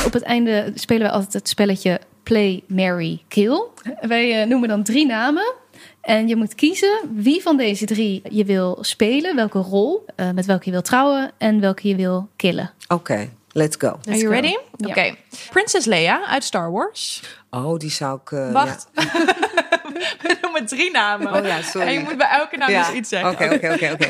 Op 0.06 0.12
het 0.12 0.22
einde 0.22 0.72
spelen 0.74 1.02
wij 1.02 1.10
altijd 1.10 1.32
het 1.32 1.48
spelletje 1.48 2.00
Play, 2.22 2.62
Mary, 2.66 3.22
Kill. 3.28 3.62
Wij 4.00 4.40
eh, 4.40 4.48
noemen 4.48 4.68
dan 4.68 4.82
drie 4.82 5.06
namen. 5.06 5.54
En 6.00 6.28
je 6.28 6.36
moet 6.36 6.54
kiezen 6.54 6.98
wie 7.12 7.42
van 7.42 7.56
deze 7.56 7.84
drie 7.84 8.22
je 8.30 8.44
wil 8.44 8.78
spelen, 8.80 9.36
welke 9.36 9.58
rol, 9.58 10.04
eh, 10.16 10.30
met 10.30 10.46
welke 10.46 10.64
je 10.64 10.70
wil 10.70 10.82
trouwen 10.82 11.30
en 11.38 11.60
welke 11.60 11.88
je 11.88 11.96
wil 11.96 12.28
killen. 12.36 12.70
Oké, 12.88 13.28
let's 13.52 13.76
go. 13.78 13.88
Are 13.88 14.00
you 14.04 14.20
go. 14.20 14.28
ready? 14.28 14.56
Oké. 14.76 15.14
Princess 15.50 15.86
Leia 15.86 16.26
uit 16.26 16.44
Star 16.44 16.70
Wars. 16.70 17.22
Oh, 17.54 17.78
die 17.78 17.90
zou 17.90 18.20
ik... 18.24 18.32
eh, 18.32 18.52
Wacht. 18.52 18.88
We 20.22 20.38
noemen 20.42 20.66
drie 20.66 20.90
namen. 20.90 21.32
Oh 21.34 21.46
ja, 21.46 21.62
sorry. 21.62 21.86
En 21.86 21.92
je 21.92 22.00
moet 22.00 22.16
bij 22.16 22.28
elke 22.28 22.56
naam 22.56 22.70
Ja. 22.70 22.86
dus 22.86 22.94
iets 22.96 23.08
zeggen. 23.08 23.30
Oké, 23.30 23.44
oké, 23.54 23.72
oké, 23.72 23.90
oké. 23.92 24.08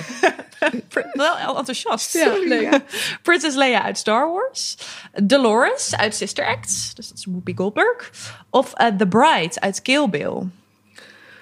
Wel 1.13 1.57
enthousiast. 1.59 2.13
Ja, 2.13 2.33
leuk. 2.47 2.81
Princess 3.23 3.57
Leia 3.57 3.83
uit 3.83 3.99
Star 3.99 4.33
Wars. 4.33 4.77
Dolores 5.23 5.97
uit 5.97 6.15
Sister 6.15 6.47
Act. 6.47 6.97
Dus 6.97 7.09
dat 7.09 7.19
is 7.19 7.25
Whoopi 7.25 7.55
Goldberg. 7.57 8.11
Of 8.51 8.73
eh, 8.73 8.87
The 8.97 9.07
Bride 9.07 9.61
uit 9.61 9.83
Kill 9.83 10.09
Bill. 10.09 10.43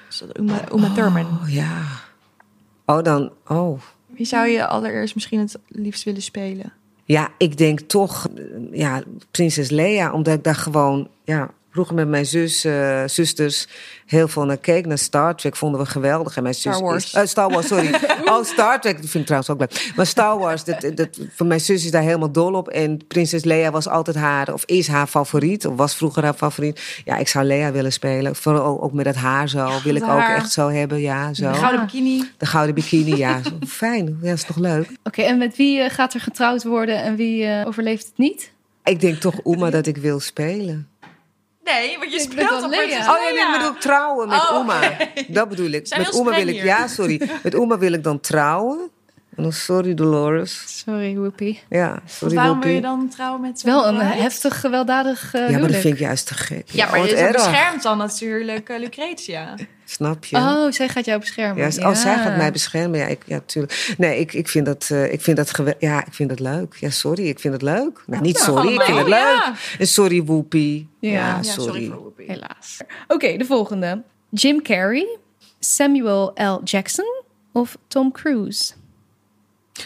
Dus 0.09 0.23
Uma, 0.39 0.61
Uma 0.73 0.93
Thurman. 0.95 1.39
Oh 1.43 1.49
ja. 1.53 1.83
Oh, 2.87 3.03
dan... 3.03 3.33
Oh. 3.47 3.81
Wie 4.07 4.27
zou 4.27 4.47
je 4.49 4.67
allereerst 4.67 5.15
misschien 5.15 5.39
het 5.41 5.59
liefst 5.69 6.03
willen 6.03 6.23
spelen? 6.23 6.73
Ja, 7.05 7.29
ik 7.39 7.57
denk 7.57 7.81
toch, 7.81 8.29
eh, 8.37 8.43
ja, 8.79 9.03
prinses 9.31 9.71
Leia, 9.71 10.13
omdat 10.13 10.35
ik 10.35 10.45
daar 10.45 10.55
gewoon, 10.55 11.09
ja, 11.25 11.51
vroeger 11.73 11.95
met 11.95 12.09
mijn 12.09 12.27
zus, 12.27 12.65
eh, 12.65 13.03
zusters 13.07 13.69
heel 14.07 14.29
veel 14.29 14.45
naar 14.45 14.57
keek. 14.57 14.87
Naar 14.87 14.99
Star 14.99 15.37
Trek 15.37 15.57
vonden 15.57 15.81
we 15.81 15.87
geweldig. 15.87 16.37
En 16.37 16.43
mijn 16.43 16.55
zus 16.55 16.75
Star 16.75 16.83
Wars. 16.83 17.05
Is, 17.05 17.13
eh, 17.13 17.27
Star 17.27 17.51
Wars, 17.51 17.67
sorry. 17.67 17.95
oh, 18.25 18.45
Star 18.45 18.81
Trek, 18.81 18.97
dat 18.97 19.11
vind 19.11 19.15
ik 19.15 19.25
trouwens 19.25 19.51
ook 19.51 19.59
leuk. 19.59 19.93
Maar 19.97 20.07
Star 20.07 20.39
Wars, 20.39 20.65
dat, 20.65 20.91
dat, 20.95 21.09
voor 21.35 21.47
mijn 21.47 21.61
zus 21.61 21.85
is 21.85 21.91
daar 21.91 22.03
helemaal 22.03 22.33
dol 22.33 22.55
op. 22.55 22.69
En 22.69 23.07
prinses 23.07 23.45
Leia 23.45 23.71
was 23.71 23.89
altijd 23.89 24.17
haar, 24.17 24.53
of 24.53 24.65
is 24.65 24.89
haar 24.89 25.07
favoriet. 25.07 25.67
Of 25.67 25.77
was 25.77 25.97
vroeger 25.97 26.25
haar 26.25 26.35
favoriet. 26.35 27.03
Ja, 27.05 27.17
ik 27.17 27.29
zou 27.29 27.45
Leia 27.45 27.73
willen 27.73 27.93
spelen. 27.93 28.37
Vooral 28.37 28.83
ook 28.83 28.93
met 28.93 29.05
dat 29.05 29.15
haar 29.15 29.49
zo. 29.49 29.71
wil 29.85 29.95
ik 29.95 30.03
ook 30.03 30.19
echt 30.19 30.53
zo 30.53 30.69
hebben, 30.69 31.01
ja, 31.01 31.35
zo. 31.35 31.53
De 31.53 31.59
gouden 31.59 31.81
bikini. 31.81 32.31
De 32.39 32.47
gouden 32.47 32.75
bikini, 32.75 33.17
ja. 33.17 33.41
Fijn, 33.67 34.19
ja, 34.23 34.33
is 34.33 34.45
toch 34.45 34.57
leuk? 34.57 34.91
Oké, 35.05 35.23
en 35.23 35.39
met 35.39 35.57
wie 35.57 35.81
eh, 35.81 35.91
gaat 35.91 36.15
er 36.15 36.21
getrouwd 36.21 36.65
worden 36.65 37.03
en 37.03 37.17
wie 37.17 37.65
overleeft 37.67 38.07
het 38.07 38.19
niet? 38.19 38.53
Ik 38.85 39.01
denk 39.01 39.17
toch, 39.17 39.41
Oema, 39.45 39.71
dat 39.71 39.87
ik 39.87 39.97
wil 39.97 40.21
spelen. 40.21 40.92
Nee, 41.65 41.99
want 41.99 42.13
je 42.13 42.21
Ik 42.21 42.31
speelt 42.33 42.67
Lea. 42.67 42.79
Prinses 42.79 43.09
Oh 43.09 43.17
ja, 43.23 43.31
nee, 43.35 43.55
ik 43.55 43.59
bedoel 43.59 43.77
trouwen 43.79 44.29
met 44.29 44.41
Oh, 44.41 44.53
Oma. 44.57 44.77
oké. 44.77 45.09
Dat 45.29 45.49
bedoel 45.49 45.71
ik. 45.71 45.87
zijn 45.87 46.01
Met 46.01 46.13
Oma 46.15 46.31
wil 46.35 46.47
ik, 46.49 46.63
ja, 46.63 46.87
sorry. 46.87 47.29
Met 47.43 47.55
Oma 47.55 47.79
wil 47.79 47.93
ik 47.93 48.03
dan 48.05 48.21
trouwen. 48.21 48.91
En 49.37 49.43
dan 49.43 49.53
sorry 49.53 49.95
Dolores. 49.95 50.65
Sorry, 50.85 51.15
Whoopi. 51.17 51.61
Ja, 51.69 52.03
sorry 52.07 52.35
Waarom 52.35 52.61
wil 52.61 52.73
je 52.73 52.81
dan 52.81 53.09
trouwen 53.09 53.41
met 53.41 53.61
zo'n 53.61 53.71
Wel 53.71 53.87
een 53.89 53.95
bruid? 53.97 54.15
heftig, 54.21 54.61
gewelddadig 54.61 55.35
uh, 55.35 55.51
Ja, 55.51 55.59
maar 55.59 55.69
dat 55.73 55.81
vind 55.81 55.95
ik 55.95 56.01
juist 56.01 56.27
te 56.27 56.35
gek. 56.35 56.71
Ja, 56.71 56.91
maar 56.91 57.09
erg. 57.09 57.33
beschermt 57.33 57.83
dan 57.83 57.99
natuurlijk 57.99 58.69
eh, 58.69 58.79
Lucretia. 58.79 59.55
Snap 59.85 60.25
je? 60.25 60.37
Oh, 60.37 60.71
zij 60.71 60.89
gaat 60.89 61.05
jou 61.05 61.21
beschermen. 61.21 61.71
Ja, 61.73 61.89
oh, 61.89 61.95
zij 61.95 62.17
gaat 62.19 62.37
mij 62.37 62.53
beschermen. 62.53 62.99
Ja, 62.99 63.07
ik, 63.07 63.23
ja 63.27 63.41
tuurlijk. 63.47 63.95
Nee, 63.99 64.19
ik, 64.21 64.33
ik 64.33 64.49
vind 64.49 64.67
dat, 64.67 64.89
eh, 64.93 65.13
ik 65.13 65.21
vind 65.21 65.37
dat 65.37 65.75
Ja, 65.79 66.07
ik 66.07 66.13
vind 66.15 66.29
dat 66.29 66.41
leuk. 66.41 66.77
Ja, 66.81 66.91
sorry, 66.91 67.29
ik 67.29 67.41
vind 67.41 67.53
het 67.53 67.63
leuk. 67.63 68.03
Nou, 68.07 68.23
niet 68.23 68.39
Ja, 68.39 68.45
sorry, 68.45 68.73
ik 68.75 68.83
vind 68.83 68.99
het 68.99 69.09
leuk. 69.09 69.19
ja. 69.19 69.55
En 69.79 69.87
sorry, 69.87 70.25
Whoopi. 70.25 70.89
Ja. 70.99 71.11
Ja, 71.11 71.17
Ja, 71.19 71.37
Ja, 71.37 71.43
sorry. 71.43 71.87
voor 71.87 71.97
Whoopi. 72.01 72.25
Helaas. 72.27 72.79
Oké, 73.09 73.37
de 73.37 73.45
volgende. 73.45 74.03
Jim 74.31 74.63
Carrey, 74.63 75.19
Samuel 75.59 76.33
L. 76.35 76.61
Jackson 76.65 77.23
of 77.53 77.77
Tom 77.89 78.13
Cruise? 78.13 78.73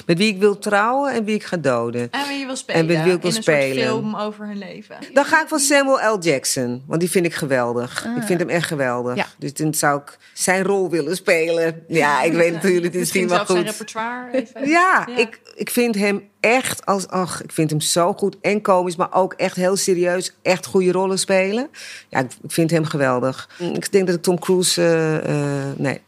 Met 0.07 0.19
wie 0.19 0.33
ik 0.33 0.39
wil 0.39 0.59
trouwen 0.59 1.13
en 1.13 1.25
wie 1.25 1.35
ik 1.35 1.45
ga 1.45 1.57
doden. 1.57 2.09
En 2.11 2.29
wie 2.29 2.39
je 2.39 2.47
wil 2.47 2.57
spelen. 2.57 2.81
En 2.81 2.87
met 2.87 3.05
wie 3.05 3.13
ik 3.15 3.21
wil 3.23 3.31
in 3.31 3.37
een 3.37 3.43
spelen. 3.43 3.89
soort 3.89 4.01
film 4.01 4.17
over 4.17 4.47
hun 4.47 4.59
leven. 4.59 4.97
Dan 5.13 5.25
ga 5.25 5.43
ik 5.43 5.49
van 5.49 5.59
Samuel 5.59 6.15
L. 6.15 6.19
Jackson, 6.21 6.83
want 6.87 7.01
die 7.01 7.11
vind 7.11 7.27
ik 7.27 7.35
geweldig. 7.35 8.05
Ik 8.17 8.23
vind 8.23 8.41
hem 8.41 8.49
echt 8.49 8.67
geweldig. 8.67 9.17
Ja. 9.17 9.27
Dus 9.39 9.55
dan 9.55 9.75
zou 9.75 10.01
ik 10.01 10.19
zijn 10.33 10.65
rol 10.65 10.91
willen 10.91 11.17
spelen. 11.17 11.85
Ja, 11.89 12.23
ik 12.23 12.33
weet 12.33 12.53
natuurlijk, 12.53 12.85
het 12.85 12.95
is 12.95 13.01
Misschien 13.01 13.29
wel 13.29 13.37
zelfs 13.37 13.53
zijn 13.53 13.67
goed. 13.67 13.71
repertoire 13.79 14.33
even. 14.33 14.69
Ja, 14.69 15.05
Ja. 15.07 15.17
Ik, 15.17 15.41
ik 15.55 15.71
vind 15.71 15.95
hem 15.95 16.29
echt 16.41 16.87
als, 16.87 17.09
ach, 17.09 17.43
ik 17.43 17.53
vind 17.53 17.71
hem 17.71 17.81
zo 17.81 18.13
goed 18.13 18.37
en 18.41 18.61
komisch, 18.63 18.97
maar 18.97 19.15
ook 19.15 19.33
echt 19.33 19.57
heel 19.57 19.77
serieus, 19.77 20.35
echt 20.43 20.67
goede 20.67 20.93
rollen 20.93 21.19
spelen. 21.19 21.69
Ja, 22.09 22.19
ik, 22.19 22.31
ik 22.43 22.51
vind 22.53 22.71
hem 22.71 22.85
geweldig. 22.85 23.49
Ik 23.59 23.93
denk 23.93 24.07
dat 24.07 24.17
ik 24.17 24.23
Tom 24.23 24.39
Cruise, 24.39 24.83
eh, 24.83 25.17
eh, 25.17 25.67
nee, 25.77 26.01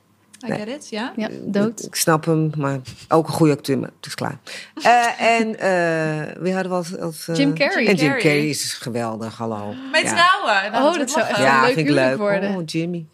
I 0.46 0.52
get 0.52 0.68
it, 0.68 0.88
ja. 0.88 1.12
Ja, 1.16 1.28
dood. 1.40 1.84
ik 1.84 1.94
snap 1.94 2.24
hem, 2.24 2.50
maar 2.56 2.78
ook 3.08 3.26
een 3.26 3.32
goede 3.32 3.52
acteur, 3.52 3.78
maar 3.78 3.90
het 3.96 4.06
is 4.06 4.14
klaar. 4.14 4.38
Eh, 4.82 5.20
en 5.38 5.58
eh 5.58 6.36
wie 6.42 6.52
hadden 6.54 6.70
we 6.72 6.76
als, 6.78 6.98
als 6.98 7.28
eh, 7.28 7.36
Jim 7.36 7.54
Carrey. 7.54 7.86
En 7.86 7.94
Jim 7.94 8.12
Carrey. 8.12 8.48
Is 8.48 8.72
geweldig, 8.72 9.36
hallo. 9.36 9.74
Mee 9.92 10.04
Ja. 10.04 10.14
trouwen. 10.14 10.72
Nou, 10.72 10.92
Oh, 10.92 10.98
dat 10.98 11.10
zou 11.10 11.26
echt- 11.26 11.38
Ja, 11.38 11.56
leuk 11.60 11.66
vind 11.66 11.78
ik 11.78 11.86
huwelijk 11.86 12.08
leuk. 12.10 12.18
worden. 12.18 12.54
Oh, 12.56 12.62
Jimmy. 12.66 13.06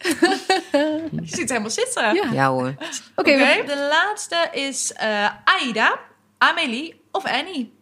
Je 1.23 1.37
ziet 1.37 1.49
helemaal 1.49 1.71
zitten. 1.71 2.15
Ja. 2.15 2.33
Ja 2.33 2.49
hoor. 2.51 2.75
Oké, 3.15 3.37
de 3.67 3.89
laatste 3.91 4.49
is 4.53 4.93
eh 4.93 5.29
Aida, 5.45 5.99
Amelie 6.39 7.01
of 7.11 7.25
Annie. 7.25 7.73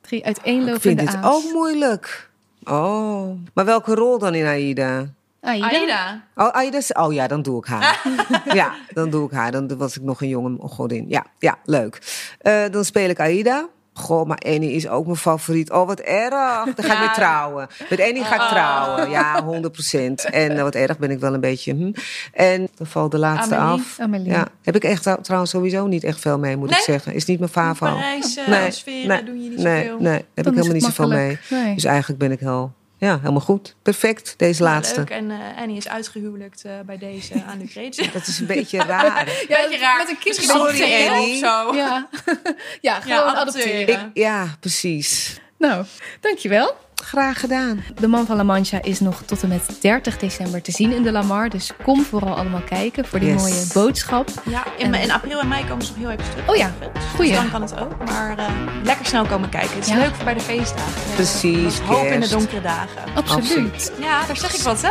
drie 0.00 0.18
Ik 0.20 0.26
uiteenlopende 0.26 0.80
vind 0.80 0.98
dit 0.98 1.14
A's. 1.14 1.34
ook 1.34 1.52
moeilijk. 1.52 2.30
Oh, 2.64 3.38
maar 3.54 3.64
welke 3.64 3.94
rol 3.94 4.18
dan 4.18 4.34
in 4.34 4.46
Aida? 4.46 5.12
Aida. 5.40 5.66
Aida. 5.68 6.22
Oh, 6.34 6.48
Aida 6.48 6.78
oh 6.92 7.12
ja, 7.12 7.26
dan 7.26 7.42
doe 7.42 7.58
ik 7.58 7.64
haar. 7.64 8.02
ja, 8.60 8.74
dan 8.92 9.10
doe 9.10 9.26
ik 9.26 9.32
haar. 9.32 9.52
Dan 9.52 9.76
was 9.76 9.96
ik 9.96 10.02
nog 10.02 10.20
een 10.22 10.28
jonge 10.28 10.56
godin. 10.60 11.04
Ja, 11.08 11.26
ja 11.38 11.58
leuk. 11.64 11.98
Eh, 12.40 12.62
dan 12.70 12.84
speel 12.84 13.08
ik 13.08 13.20
Aida. 13.20 13.68
Goh, 13.94 14.26
maar 14.26 14.38
Annie 14.38 14.72
is 14.72 14.88
ook 14.88 15.04
mijn 15.04 15.16
favoriet. 15.16 15.70
Oh, 15.70 15.86
wat 15.86 16.00
erg. 16.00 16.64
Dan 16.74 16.84
ga 16.84 16.92
ik 16.92 16.92
Ja. 16.92 16.98
mee 17.00 17.10
trouwen. 17.10 17.66
Met 17.90 18.00
Annie 18.00 18.24
ga 18.24 18.34
ik 18.34 18.40
Oh. 18.40 18.48
trouwen. 18.50 19.10
Ja, 19.10 19.42
100% 19.44 20.24
En 20.24 20.56
eh, 20.56 20.62
wat 20.62 20.74
erg 20.74 20.98
ben 20.98 21.10
ik 21.10 21.18
wel 21.20 21.34
een 21.34 21.40
beetje. 21.40 21.72
Hm. 21.74 21.92
En 22.32 22.68
dan 22.74 22.86
valt 22.86 23.10
de 23.10 23.18
laatste 23.18 23.54
Amelie. 23.56 23.80
af. 23.84 23.96
Amelie. 24.00 24.28
Ja, 24.30 24.46
heb 24.62 24.76
ik 24.76 24.84
echt 24.84 25.02
trou- 25.02 25.22
trouwens 25.22 25.50
sowieso 25.50 25.86
niet 25.86 26.04
echt 26.04 26.20
veel 26.20 26.38
mee, 26.38 26.56
moet 26.56 26.68
ik 26.70 26.74
Nee? 26.74 26.84
zeggen. 26.84 27.14
Is 27.14 27.24
niet 27.24 27.38
mijn 27.38 27.50
favo. 27.50 27.86
Parijs, 27.86 28.36
eh, 28.36 28.70
sferen 28.70 29.24
doen 29.24 29.42
je 29.42 29.48
niet 29.50 29.58
nee, 29.58 29.82
zoveel. 29.82 30.00
Nee, 30.00 30.12
heb 30.12 30.24
Dan 30.34 30.46
ik 30.46 30.52
helemaal 30.54 30.72
niet 30.74 30.84
zoveel 30.84 31.08
mee. 31.08 31.38
Nee. 31.50 31.74
Dus 31.74 31.84
eigenlijk 31.84 32.18
ben 32.18 32.32
ik 32.32 32.40
heel, 32.40 32.72
ja, 33.00 33.18
helemaal 33.18 33.40
goed. 33.40 33.76
Perfect, 33.82 34.34
deze 34.36 34.62
Ja, 34.62 34.70
laatste. 34.70 34.98
Leuk. 34.98 35.10
En 35.10 35.30
eh, 35.30 35.38
Annie 35.62 35.76
is 35.76 35.88
uitgehuwelijkt 35.88 36.64
eh, 36.64 36.72
bij 36.86 36.98
deze 36.98 37.44
aan 37.46 37.58
Lucretia. 37.58 38.10
Dat 38.12 38.26
is 38.26 38.38
een 38.38 38.46
beetje 38.46 38.78
raar. 38.78 39.04
Ja, 39.48 39.62
Beetje 39.62 39.78
raar. 39.78 39.96
Met 39.96 40.08
een 40.08 40.18
kind 40.18 40.36
Sorry, 40.36 41.08
Annie. 41.08 41.32
of 41.32 41.38
zo. 41.38 41.74
Ja. 41.74 42.08
ja, 42.80 43.00
gewoon 43.00 43.18
adopteren. 43.18 43.38
adopteren. 43.38 44.06
Ik, 44.06 44.10
ja, 44.16 44.56
precies. 44.60 45.40
Nou, 45.58 45.84
dankjewel. 46.20 46.76
Graag 47.02 47.40
gedaan. 47.40 47.82
De 48.00 48.06
Man 48.06 48.26
van 48.26 48.36
La 48.36 48.42
Mancha 48.42 48.82
is 48.82 49.00
nog 49.00 49.22
tot 49.24 49.42
en 49.42 49.48
met 49.48 49.62
30 49.80 50.18
december 50.18 50.62
te 50.62 50.72
zien 50.72 50.92
in 50.92 51.02
de 51.02 51.12
Lamar. 51.12 51.48
Dus 51.48 51.70
kom 51.82 52.04
vooral 52.04 52.36
allemaal 52.36 52.60
kijken 52.68 53.04
voor 53.06 53.18
die 53.20 53.28
Yes. 53.32 53.40
mooie 53.42 53.64
boodschap. 53.74 54.28
Ja, 54.48 54.64
in, 54.78 54.94
in 54.94 55.10
april 55.10 55.40
en 55.40 55.48
mei 55.48 55.64
komen 55.68 55.84
ze 55.84 55.90
nog 55.90 56.00
heel 56.00 56.10
even 56.10 56.30
terug. 56.30 56.48
Oh 56.48 56.56
ja, 56.56 56.70
Dus 56.92 57.02
goeie. 57.14 57.32
dan 57.32 57.50
kan 57.50 57.62
het 57.62 57.80
ook. 57.80 58.04
Maar 58.04 58.38
eh, 58.38 58.44
lekker 58.84 59.06
snel 59.06 59.24
komen 59.26 59.48
kijken. 59.48 59.74
Het 59.74 59.84
is 59.86 59.92
Ja. 59.92 59.98
leuk 59.98 60.14
voor 60.14 60.24
bij 60.24 60.34
de 60.34 60.40
feestdagen. 60.40 60.92
Precies, 61.14 61.78
hoop 61.78 62.04
in 62.06 62.20
de 62.20 62.28
donkere 62.28 62.60
dagen. 62.60 63.02
Absoluut. 63.14 63.42
Absoluut. 63.44 63.92
Ja, 64.00 64.26
daar 64.26 64.36
zeg 64.36 64.54
ik 64.54 64.60
wat, 64.62 64.82
hè? 64.82 64.90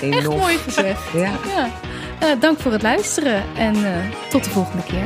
Echt 0.10 0.28
mooi 0.28 0.56
gezegd. 0.58 1.00
Ja. 1.12 1.30
Ja. 1.56 1.68
Eh, 2.18 2.28
dank 2.40 2.60
voor 2.60 2.72
het 2.72 2.82
luisteren 2.82 3.42
en 3.56 3.74
eh, 3.74 3.92
tot 4.30 4.44
de 4.44 4.50
volgende 4.50 4.82
keer. 4.82 5.04